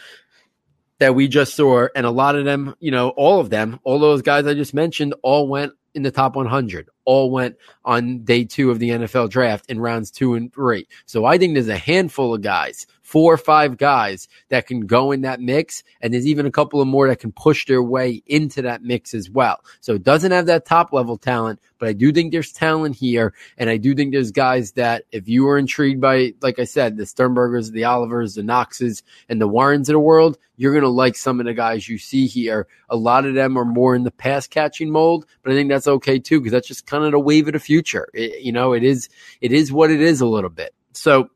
[1.00, 1.88] that we just saw.
[1.96, 4.74] And a lot of them, you know, all of them, all those guys I just
[4.74, 9.30] mentioned, all went in the top 100 all went on day two of the NFL
[9.30, 10.88] draft in rounds two and three.
[11.06, 15.12] So I think there's a handful of guys, four or five guys that can go
[15.12, 15.84] in that mix.
[16.02, 19.14] And there's even a couple of more that can push their way into that mix
[19.14, 19.64] as well.
[19.82, 23.36] So it doesn't have that top level talent, but I do think there's talent here.
[23.56, 26.98] And I do think there's guys that if you were intrigued by, like I said,
[26.98, 30.90] the Sternbergers, the Olivers, the Knoxes, and the Warrings of the world, you're going to
[30.90, 32.66] like some of the guys you see here.
[32.90, 35.88] A lot of them are more in the pass catching mold, but I think that's
[35.88, 38.08] okay too, because that's just kind of the wave of the future.
[38.12, 39.08] It, you know, it is,
[39.40, 40.74] it is what it is a little bit.
[40.94, 41.30] So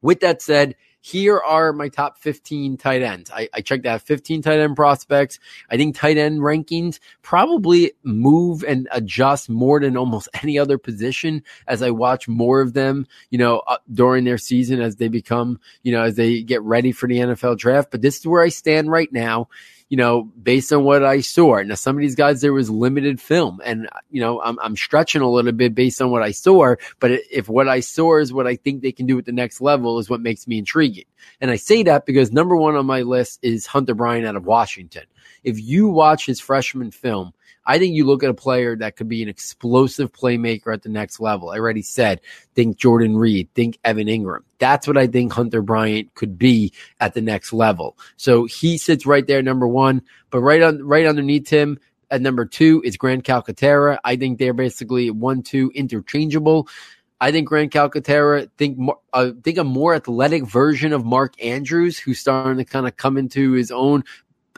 [0.00, 0.76] with that said,
[1.08, 3.30] here are my top 15 tight ends.
[3.30, 5.38] I, I checked out 15 tight end prospects.
[5.70, 11.42] I think tight end rankings probably move and adjust more than almost any other position
[11.66, 15.58] as I watch more of them, you know, uh, during their season as they become,
[15.82, 17.90] you know, as they get ready for the NFL draft.
[17.90, 19.48] But this is where I stand right now
[19.88, 21.60] you know, based on what I saw.
[21.62, 25.22] Now, some of these guys, there was limited film, and you know, I'm I'm stretching
[25.22, 26.74] a little bit based on what I saw.
[27.00, 29.60] But if what I saw is what I think they can do at the next
[29.60, 31.06] level, is what makes me intriguing.
[31.40, 34.44] And I say that because number one on my list is Hunter Bryant out of
[34.44, 35.04] Washington.
[35.42, 37.32] If you watch his freshman film,
[37.68, 40.88] I think you look at a player that could be an explosive playmaker at the
[40.88, 41.50] next level.
[41.50, 42.20] I already said,
[42.54, 44.40] think Jordan Reed, think Evan Engram.
[44.58, 47.96] That's what I think Hunter Bryant could be at the next level.
[48.16, 51.78] So he sits right there, number one, but right on, right underneath him,
[52.10, 53.98] at number two is Grant Calcaterra.
[54.02, 56.68] I think they're basically one, two interchangeable.
[57.20, 58.78] I think Grant Calcaterra think
[59.12, 63.18] uh, think a more athletic version of Mark Andrews, who's starting to kind of come
[63.18, 64.04] into his own.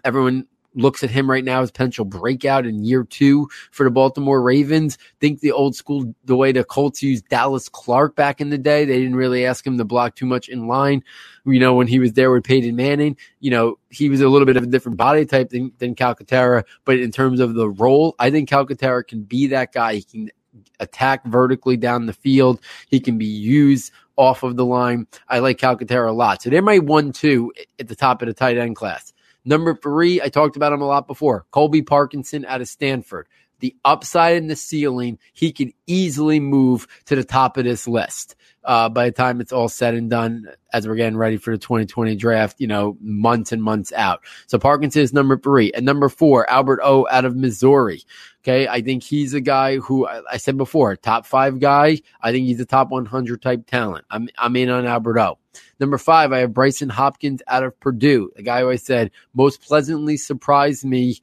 [0.04, 4.42] Everyone looks at him right now as potential breakout in year two for the Baltimore
[4.42, 4.98] Ravens.
[5.20, 8.84] Think the old school, the way the Colts used Dallas Clark back in the day.
[8.84, 11.02] They didn't really ask him to block too much in line.
[11.44, 14.46] You know, when he was there with Peyton Manning, you know, he was a little
[14.46, 16.64] bit of a different body type than, than Calcaterra.
[16.84, 19.94] But in terms of the role, I think Calcaterra can be that guy.
[19.96, 20.30] He can
[20.78, 22.60] attack vertically down the field.
[22.88, 25.06] He can be used off of the line.
[25.28, 26.42] I like Calcaterra a lot.
[26.42, 29.12] So they're my one, two at the top of the tight end class.
[29.44, 31.46] Number three, I talked about him a lot before.
[31.50, 33.26] Colby Parkinson out of Stanford.
[33.60, 38.36] The upside and the ceiling, he could easily move to the top of this list.
[38.62, 41.58] Uh, by the time it's all said and done, as we're getting ready for the
[41.58, 44.20] 2020 draft, you know, months and months out.
[44.48, 45.72] So Parkinson is number three.
[45.72, 48.02] And number four, Albert O out of Missouri.
[48.42, 48.68] Okay.
[48.68, 52.00] I think he's a guy who I said before, top five guy.
[52.20, 54.04] I think he's a top 100 type talent.
[54.10, 55.38] I'm, I'm in on Albert O.
[55.80, 59.62] Number five, I have Brycen Hopkins out of Purdue, the guy who I said most
[59.62, 61.20] pleasantly surprised me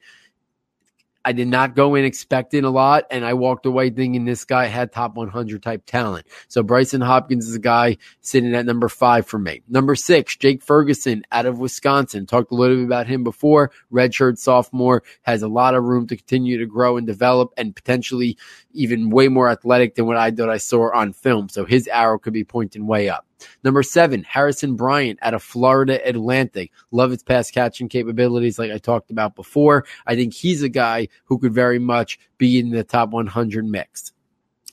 [1.24, 4.66] I did not go in expecting a lot, and I walked away thinking this guy
[4.66, 6.26] had top 100 type talent.
[6.48, 9.62] So Brycen Hopkins is a guy sitting at number five for me.
[9.68, 12.24] Number six, Jake Ferguson out of Wisconsin.
[12.26, 13.70] Talked a little bit about him before.
[13.92, 18.38] Redshirt sophomore has a lot of room to continue to grow and develop, and potentially
[18.72, 21.48] even way more athletic than what I thought I saw on film.
[21.48, 23.27] So his arrow could be pointing way up.
[23.64, 26.72] Number seven, Harrison Bryant out of Florida Atlantic.
[26.90, 29.84] Love his pass catching capabilities, like I talked about before.
[30.06, 34.12] I think he's a guy who could very much be in the top 100 mix.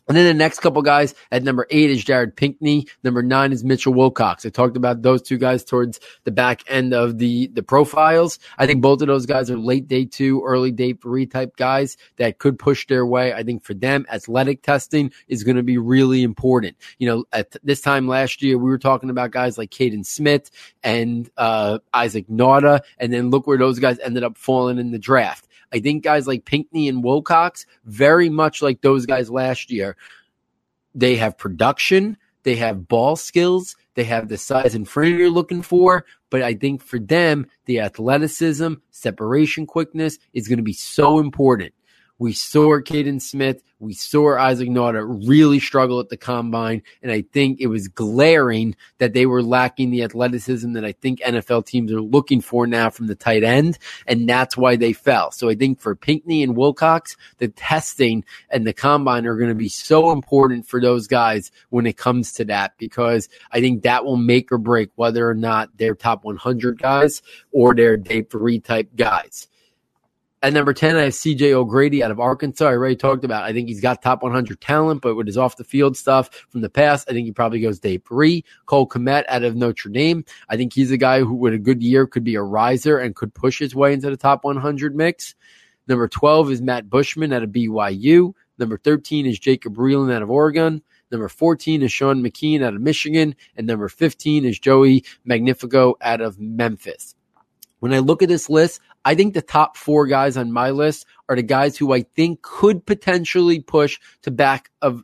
[0.08, 2.88] And then the next couple guys at number eight is Jared Pinkney.
[3.04, 4.46] Number nine is Mitchell Wilcox.
[4.46, 8.38] I talked about those two guys towards the back end of the, the profiles.
[8.58, 11.98] I think both of those guys are late day two, early day three type guys
[12.18, 13.34] that could push their way.
[13.34, 16.78] I think for them, athletic testing is going to be really important.
[17.00, 20.52] You know, at this time last year, we were talking about guys like Kaden Smith
[20.84, 22.82] and uh, Isaac Nauta.
[23.00, 25.48] And then look where those guys ended up falling in the draft.
[25.74, 29.98] I think guys like Pinkney and Wilcox, very much like those guys last year,
[30.94, 35.62] they have production, they have ball skills, they have the size and frame you're looking
[35.62, 36.06] for.
[36.30, 41.74] But I think for them, the athleticism, separation quickness is going to be so important.
[42.18, 43.62] We saw Kaden Smith.
[43.80, 46.82] We saw Isaac Nauta really struggle at the combine.
[47.04, 51.20] And I think it was glaring that they were lacking the athleticism that I think
[51.20, 53.78] NFL teams are looking for now from the tight end.
[54.08, 55.32] And that's why they fell.
[55.32, 59.56] So I think for Pinkney and Wilcox, the testing and the combine are going to
[59.56, 64.06] be so important for those guys when it comes to that, because I think that
[64.06, 68.60] will make or break whether or not they're top 100 guys or they're day three
[68.60, 69.50] type guys.
[70.46, 72.68] At number 10, I have CJ O'Grady out of Arkansas.
[72.68, 73.46] I already talked about.
[73.46, 76.62] I think he's got top 100 talent, but with his off the field stuff from
[76.62, 78.46] the past, I think he probably goes day three.
[78.68, 80.24] Cole Kmet out of Notre Dame.
[80.48, 83.16] I think he's a guy who, with a good year, could be a riser and
[83.16, 85.34] could push his way into the top 100 mix.
[85.88, 88.34] Number 12 is Matt Bushman out of BYU.
[88.60, 90.84] Number 13 is Jacob Breeland out of Oregon.
[91.10, 93.34] Number 14 is Sean McKeon out of Michigan.
[93.58, 97.16] And number 15 is Joey Magnifico out of Memphis.
[97.80, 101.06] When I look at this list, I think the top four guys on my list
[101.30, 105.04] are the guys who I think could potentially push to back of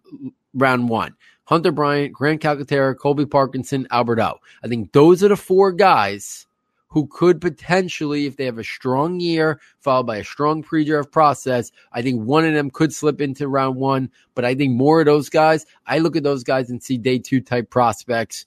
[0.54, 1.16] round one.
[1.45, 4.39] Hunter Bryant, Grant Calcaterra, Colby Parkinson, Albert O.
[4.64, 6.47] I think those are the four guys
[6.88, 11.72] who could potentially, if they have a strong year followed by a strong pre-draft process,
[11.93, 14.12] I think one of them could slip into round one.
[14.36, 17.18] But I think more of those guys, I look at those guys and see day
[17.18, 18.45] two type prospects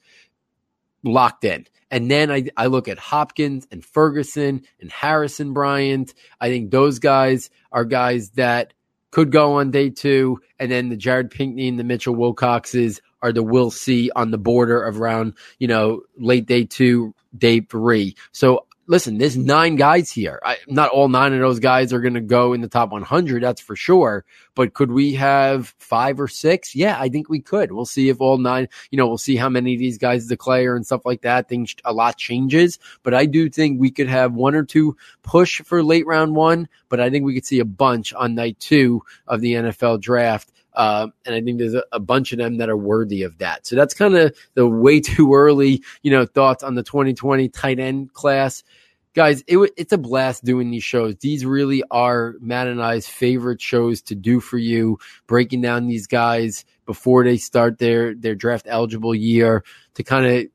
[1.04, 1.66] locked in.
[1.90, 6.12] And then I, I look at Hopkins and Ferguson and Harrison Bryant.
[6.40, 8.72] I think those guys are guys that
[9.12, 10.40] could go on day two.
[10.58, 14.38] And then the Jared Pinkney and the Mitchell Wilcoxes are the we'll see on the
[14.38, 18.16] border of around, you know, late day two, day three.
[18.32, 20.40] So listen, there's nine guys here.
[20.44, 23.42] I, not all nine of those guys are going to go in the top 100,
[23.42, 24.24] that's for sure.
[24.54, 26.74] But could we have five or six?
[26.74, 27.72] Yeah, I think we could.
[27.72, 30.76] We'll see if all nine, you know, we'll see how many of these guys declare
[30.76, 31.48] and stuff like that.
[31.48, 32.78] Things, a lot changes.
[33.02, 36.68] But I do think we could have one or two push for late round one,
[36.88, 40.50] but I think we could see a bunch on night two of the NFL draft.
[40.74, 43.66] Uh, and I think there's a, a, bunch of them that are worthy of that.
[43.66, 47.78] So that's kind of the way too early, you know, thoughts on the 2020 tight
[47.78, 48.62] end class.
[49.14, 51.14] Guys, it, it's a blast doing these shows.
[51.20, 54.98] These really are Matt and I's favorite shows to do for you,
[55.28, 59.62] breaking down these guys before they start their, their draft eligible year
[59.94, 60.46] to kind of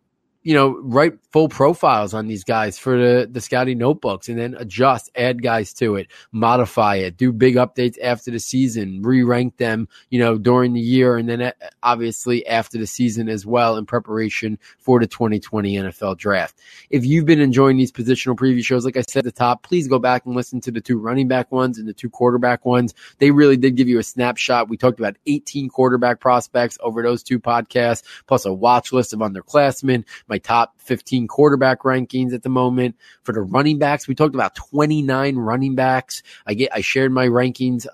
[0.50, 4.56] you know, write full profiles on these guys for the, the scouting notebooks and then
[4.58, 9.58] adjust, add guys to it, modify it, do big updates after the season, re rank
[9.58, 11.18] them, you know, during the year.
[11.18, 11.52] And then uh,
[11.84, 16.60] obviously after the season as well in preparation for the 2020 NFL draft.
[16.90, 19.88] If you've been enjoying these positional preview shows, like I said at the top, please
[19.88, 22.96] go back and listen to the two running back ones and the two quarterback ones.
[23.20, 24.68] They really did give you a snapshot.
[24.68, 29.20] We talked about 18 quarterback prospects over those two podcasts, plus a watch list of
[29.20, 32.96] underclassmen, my top 15 quarterback rankings at the moment.
[33.24, 36.24] For the running backs, we talked about 29 running backs.
[36.46, 37.86] I get, I shared my rankings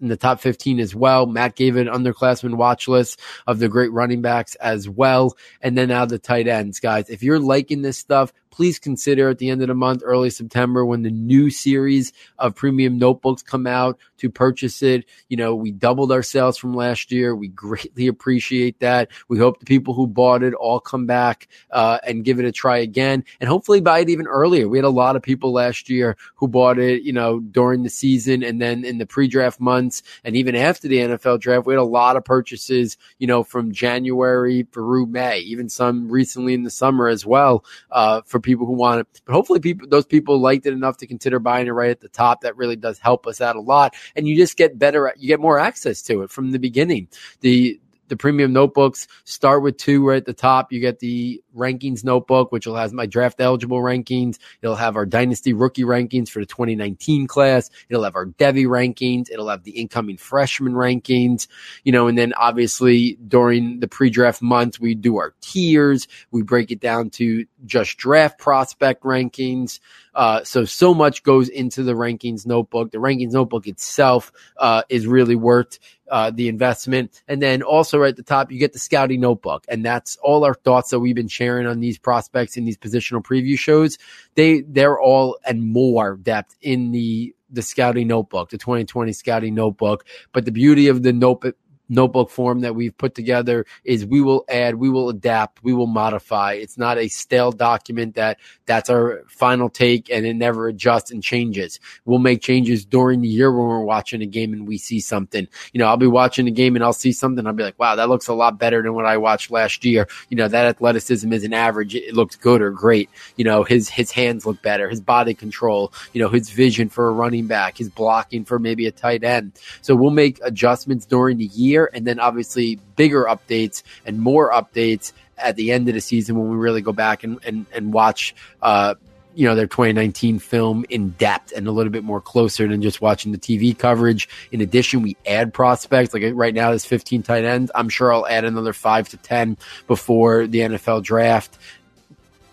[0.00, 1.26] in the top 15 as well.
[1.26, 5.36] Matt gave an underclassman watch list of the great running backs as well.
[5.60, 7.08] And then now the tight ends, guys.
[7.08, 10.84] If you're liking this stuff, please consider at the end of the month, early September,
[10.84, 15.06] when the new series of premium notebooks come out to purchase it.
[15.28, 17.34] You know, we doubled our sales from last year.
[17.34, 19.10] We greatly appreciate that.
[19.28, 22.52] We hope the people who bought it all come back uh, and give it a
[22.52, 24.68] try again, and hopefully buy it even earlier.
[24.68, 27.90] We had a lot of people last year who bought it, you know, during the
[27.90, 31.80] season and then in the pre-draft months, and even after the NFL draft, we had
[31.80, 36.70] a lot of purchases, you know, from January through May, even some recently in the
[36.70, 39.20] summer as well, uh, for people who want it.
[39.24, 42.08] But hopefully, people those people liked it enough to consider buying it right at the
[42.08, 42.42] top.
[42.42, 45.12] That really does help us out a lot, and you just get better.
[45.16, 47.08] You get more access to it from the beginning.
[47.40, 47.80] The
[48.12, 50.70] the premium notebooks start with two right at the top.
[50.70, 54.36] You get the rankings notebook, which will have my draft eligible rankings.
[54.60, 57.70] It'll have our dynasty rookie rankings for the 2019 class.
[57.88, 59.30] It'll have our Devy rankings.
[59.30, 61.46] It'll have the incoming freshman rankings,
[61.84, 66.06] you know, and then obviously during the pre-draft months, we do our tiers.
[66.30, 69.80] We break it down to just draft prospect rankings.
[70.14, 72.90] Uh, so, so much goes into the rankings notebook.
[72.90, 75.78] The rankings notebook itself uh, is really worth
[76.10, 77.22] uh, the investment.
[77.26, 79.64] And then also right at the top, you get the scouting notebook.
[79.68, 83.24] And that's all our thoughts that we've been sharing on these prospects in these positional
[83.24, 83.98] preview shows.
[84.34, 90.04] They, they're all and more depth in the, the scouting notebook, the 2020 scouting notebook.
[90.32, 91.56] But the beauty of the notebook,
[91.88, 95.86] notebook form that we've put together is we will add, we will adapt, we will
[95.86, 96.54] modify.
[96.54, 101.22] It's not a stale document that that's our final take and it never adjusts and
[101.22, 101.80] changes.
[102.04, 105.46] We'll make changes during the year when we're watching a game and we see something.
[105.72, 107.46] You know, I'll be watching the game and I'll see something.
[107.46, 110.08] I'll be like, wow, that looks a lot better than what I watched last year.
[110.30, 111.94] You know, that athleticism is an average.
[111.94, 113.10] It looks good or great.
[113.36, 117.08] You know, his, his hands look better, his body control, you know, his vision for
[117.08, 119.52] a running back, his blocking for maybe a tight end.
[119.82, 124.52] So we'll make adjustments during the year year, and then obviously bigger updates and more
[124.52, 127.92] updates at the end of the season when we really go back and and, and
[127.92, 128.34] watch.
[128.60, 128.94] Uh,
[129.34, 133.00] you know their 2019 film in depth and a little bit more closer than just
[133.00, 134.28] watching the TV coverage.
[134.50, 136.12] In addition, we add prospects.
[136.12, 137.70] Like right now, there's 15 tight ends.
[137.74, 139.56] I'm sure I'll add another five to 10
[139.86, 141.56] before the NFL draft.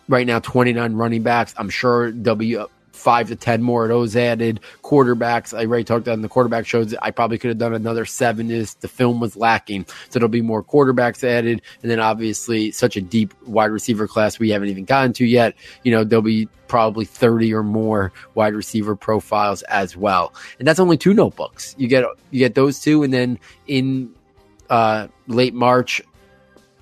[0.08, 1.54] Right now, 29 running backs.
[1.58, 2.58] I'm sure be
[3.00, 4.60] five to ten more of those added.
[4.84, 6.94] Quarterbacks, I already talked on the quarterback shows.
[7.02, 8.52] I probably could have done another seven.
[8.52, 12.98] Is the film was lacking, so there'll be more quarterbacks added, and then obviously such
[12.98, 15.56] a deep wide receiver class we haven't even gotten to yet.
[15.84, 20.34] You know, there'll be probably 30 or more wide receiver profiles as well.
[20.60, 21.76] And that's only two notebooks.
[21.78, 24.14] You get you get those two and then in
[24.70, 26.02] uh, late March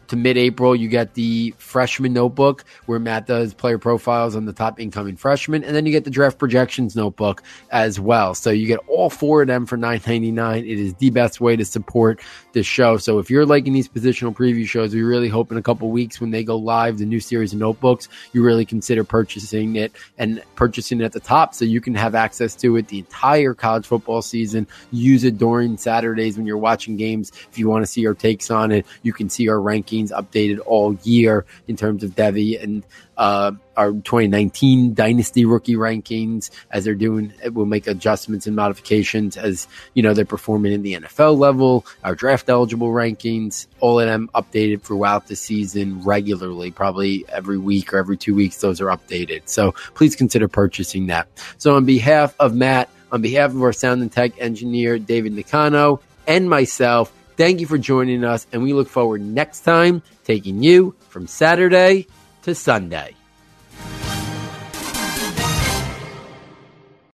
[0.08, 4.80] to mid-April, you get the freshman notebook where Matt does player profiles on the top
[4.80, 8.34] incoming freshmen, and then you get the draft projections notebook as well.
[8.34, 10.64] So you get all four of them for nine ninety nine.
[10.64, 12.22] It is the best way to support
[12.58, 12.98] the show.
[12.98, 16.20] So if you're liking these positional preview shows, we really hope in a couple weeks
[16.20, 20.44] when they go live, the new series of notebooks, you really consider purchasing it and
[20.56, 23.86] purchasing it at the top so you can have access to it the entire college
[23.86, 24.68] football season.
[24.92, 27.32] Use it during Saturdays when you're watching games.
[27.52, 30.60] If you want to see our takes on it, you can see our rankings updated
[30.66, 32.84] all year in terms of Devy and
[33.18, 37.34] uh, our 2019 dynasty rookie rankings as they're doing.
[37.52, 41.86] We'll make adjustments and modifications as you know they're performing in the NFL level.
[42.04, 47.94] Our draft eligible rankings, all of them updated throughout the season regularly, probably every week
[47.94, 48.58] or every two weeks.
[48.62, 49.44] Those are updated.
[49.46, 51.28] So please consider purchasing that.
[51.58, 56.02] So on behalf of Matt, on behalf of our sound and tech engineer David Nicano
[56.28, 57.12] and myself.
[57.38, 62.08] Thank you for joining us, and we look forward next time taking you from Saturday
[62.48, 63.17] to Sunday.